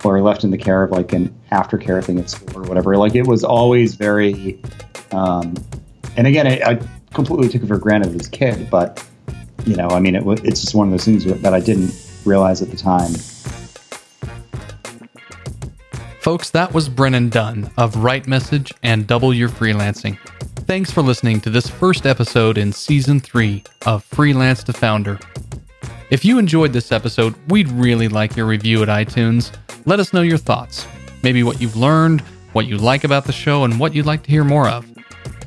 or 0.05 0.21
left 0.23 0.45
in 0.45 0.51
the 0.51 0.59
care 0.59 0.83
of 0.83 0.91
like 0.91 1.13
an 1.13 1.35
aftercare 1.53 2.03
thing 2.03 2.19
at 2.19 2.31
school 2.31 2.59
or 2.59 2.63
whatever. 2.63 2.97
Like 2.97 3.15
it 3.15 3.27
was 3.27 3.45
always 3.45 3.97
very, 3.97 4.61
um, 5.13 5.55
and 6.17 6.27
again, 6.27 6.47
I, 6.47 6.61
I 6.65 6.81
completely 7.13 7.49
took 7.49 7.63
it 7.63 7.67
for 7.67 7.79
granted 7.79 8.19
as 8.19 8.27
a 8.27 8.31
kid, 8.31 8.71
but 8.71 9.05
you 9.67 9.77
know, 9.77 9.89
I 9.89 10.01
mean, 10.01 10.15
it 10.15 10.25
it's 10.45 10.61
just 10.61 10.75
one 10.75 10.87
of 10.89 10.93
those 10.93 11.05
things 11.05 11.25
that 11.25 11.53
I 11.53 11.61
didn't 11.61 11.93
realize 12.25 12.63
at 12.63 12.71
the 12.71 12.77
time 12.77 13.13
Folks, 16.21 16.51
that 16.51 16.75
was 16.75 16.91
Brennan 16.91 17.31
Dunn 17.31 17.71
of 17.79 17.97
Right 17.97 18.27
Message 18.27 18.75
and 18.83 19.07
Double 19.07 19.33
Your 19.33 19.49
Freelancing. 19.49 20.19
Thanks 20.67 20.91
for 20.91 21.01
listening 21.01 21.41
to 21.41 21.49
this 21.49 21.67
first 21.67 22.05
episode 22.05 22.59
in 22.59 22.75
season 22.75 23.21
three 23.21 23.65
of 23.87 24.05
Freelance 24.05 24.63
to 24.65 24.75
Founder. 24.75 25.19
If 26.11 26.23
you 26.23 26.39
enjoyed 26.39 26.75
this 26.75 26.93
episode, 26.93 27.35
we'd 27.49 27.71
really 27.71 28.07
like 28.07 28.37
your 28.37 28.45
review 28.45 28.83
at 28.83 28.89
iTunes. 28.89 29.51
Let 29.87 29.99
us 29.99 30.13
know 30.13 30.21
your 30.21 30.37
thoughts, 30.37 30.87
maybe 31.23 31.43
what 31.43 31.59
you've 31.59 31.77
learned, 31.77 32.21
what 32.53 32.67
you 32.67 32.77
like 32.77 33.05
about 33.05 33.25
the 33.25 33.33
show, 33.33 33.65
and 33.65 33.81
what 33.81 33.95
you'd 33.95 34.05
like 34.05 34.23
to 34.25 34.31
hear 34.31 34.45
more 34.45 34.69
of. 34.69 34.87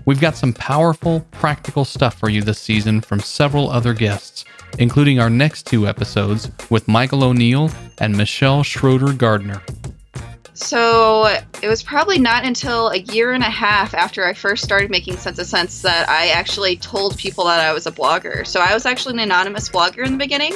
We've 0.05 0.19
got 0.19 0.35
some 0.35 0.53
powerful, 0.53 1.19
practical 1.29 1.85
stuff 1.85 2.15
for 2.15 2.29
you 2.29 2.41
this 2.41 2.59
season 2.59 3.01
from 3.01 3.19
several 3.19 3.69
other 3.69 3.93
guests, 3.93 4.43
including 4.79 5.19
our 5.19 5.29
next 5.29 5.67
two 5.67 5.87
episodes 5.87 6.49
with 6.71 6.87
Michael 6.87 7.23
O'Neill 7.23 7.69
and 7.99 8.17
Michelle 8.17 8.63
Schroeder 8.63 9.13
Gardner. 9.13 9.61
So 10.63 11.25
it 11.61 11.67
was 11.67 11.83
probably 11.83 12.17
not 12.17 12.45
until 12.45 12.87
a 12.87 12.97
year 12.97 13.33
and 13.33 13.43
a 13.43 13.49
half 13.49 13.93
after 13.93 14.25
I 14.25 14.33
first 14.33 14.63
started 14.63 14.89
making 14.89 15.17
Sense 15.17 15.37
of 15.37 15.45
Cents 15.45 15.81
that 15.81 16.07
I 16.07 16.29
actually 16.29 16.77
told 16.77 17.17
people 17.17 17.43
that 17.45 17.59
I 17.59 17.73
was 17.73 17.85
a 17.85 17.91
blogger. 17.91 18.47
So 18.47 18.61
I 18.61 18.73
was 18.73 18.85
actually 18.85 19.15
an 19.15 19.19
anonymous 19.19 19.67
blogger 19.67 20.05
in 20.05 20.13
the 20.13 20.17
beginning. 20.17 20.53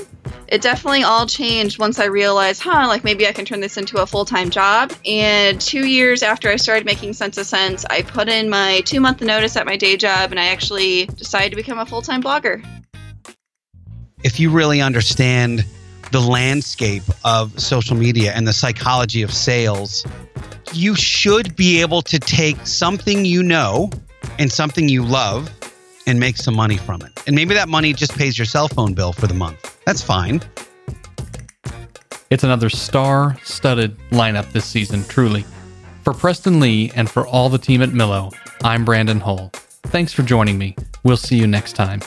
It 0.47 0.61
definitely 0.61 1.03
all 1.03 1.27
changed 1.27 1.77
once 1.77 1.99
I 1.99 2.05
realized, 2.05 2.61
huh, 2.61 2.87
like 2.87 3.03
maybe 3.03 3.27
I 3.27 3.33
can 3.33 3.43
turn 3.43 3.59
this 3.59 3.75
into 3.75 4.01
a 4.01 4.07
full 4.07 4.23
time 4.23 4.49
job. 4.49 4.93
And 5.05 5.59
two 5.59 5.85
years 5.85 6.23
after 6.23 6.49
I 6.49 6.55
started 6.55 6.85
making 6.85 7.11
Sense 7.11 7.37
of 7.37 7.45
Cents, 7.45 7.83
I 7.89 8.01
put 8.01 8.29
in 8.29 8.49
my 8.49 8.81
two 8.85 9.01
month 9.01 9.21
notice 9.21 9.57
at 9.57 9.65
my 9.65 9.75
day 9.75 9.97
job 9.97 10.31
and 10.31 10.39
I 10.39 10.47
actually 10.47 11.07
decided 11.07 11.49
to 11.49 11.57
become 11.57 11.79
a 11.79 11.85
full 11.85 12.01
time 12.01 12.23
blogger. 12.23 12.65
If 14.23 14.39
you 14.39 14.51
really 14.51 14.79
understand 14.79 15.65
the 16.11 16.21
landscape 16.21 17.03
of 17.23 17.59
social 17.59 17.95
media 17.95 18.33
and 18.33 18.47
the 18.47 18.53
psychology 18.53 19.21
of 19.21 19.33
sales, 19.33 20.05
you 20.73 20.95
should 20.95 21.55
be 21.55 21.81
able 21.81 22.01
to 22.03 22.19
take 22.19 22.65
something 22.65 23.25
you 23.25 23.43
know 23.43 23.89
and 24.39 24.51
something 24.51 24.87
you 24.89 25.03
love 25.03 25.49
and 26.05 26.19
make 26.19 26.37
some 26.37 26.55
money 26.55 26.77
from 26.77 27.01
it. 27.01 27.11
And 27.27 27.35
maybe 27.35 27.53
that 27.55 27.67
money 27.67 27.93
just 27.93 28.17
pays 28.17 28.37
your 28.37 28.45
cell 28.45 28.67
phone 28.67 28.93
bill 28.93 29.13
for 29.13 29.27
the 29.27 29.33
month. 29.33 29.79
That's 29.85 30.01
fine. 30.01 30.41
It's 32.29 32.43
another 32.43 32.69
star 32.69 33.37
studded 33.43 33.97
lineup 34.11 34.51
this 34.51 34.65
season, 34.65 35.03
truly. 35.05 35.45
For 36.03 36.13
Preston 36.13 36.59
Lee 36.59 36.91
and 36.95 37.09
for 37.09 37.27
all 37.27 37.49
the 37.49 37.57
team 37.57 37.81
at 37.81 37.89
Millo, 37.89 38.33
I'm 38.63 38.85
Brandon 38.85 39.19
Hull. 39.19 39.51
Thanks 39.83 40.13
for 40.13 40.23
joining 40.23 40.57
me. 40.57 40.75
We'll 41.03 41.17
see 41.17 41.37
you 41.37 41.47
next 41.47 41.73
time. 41.73 42.01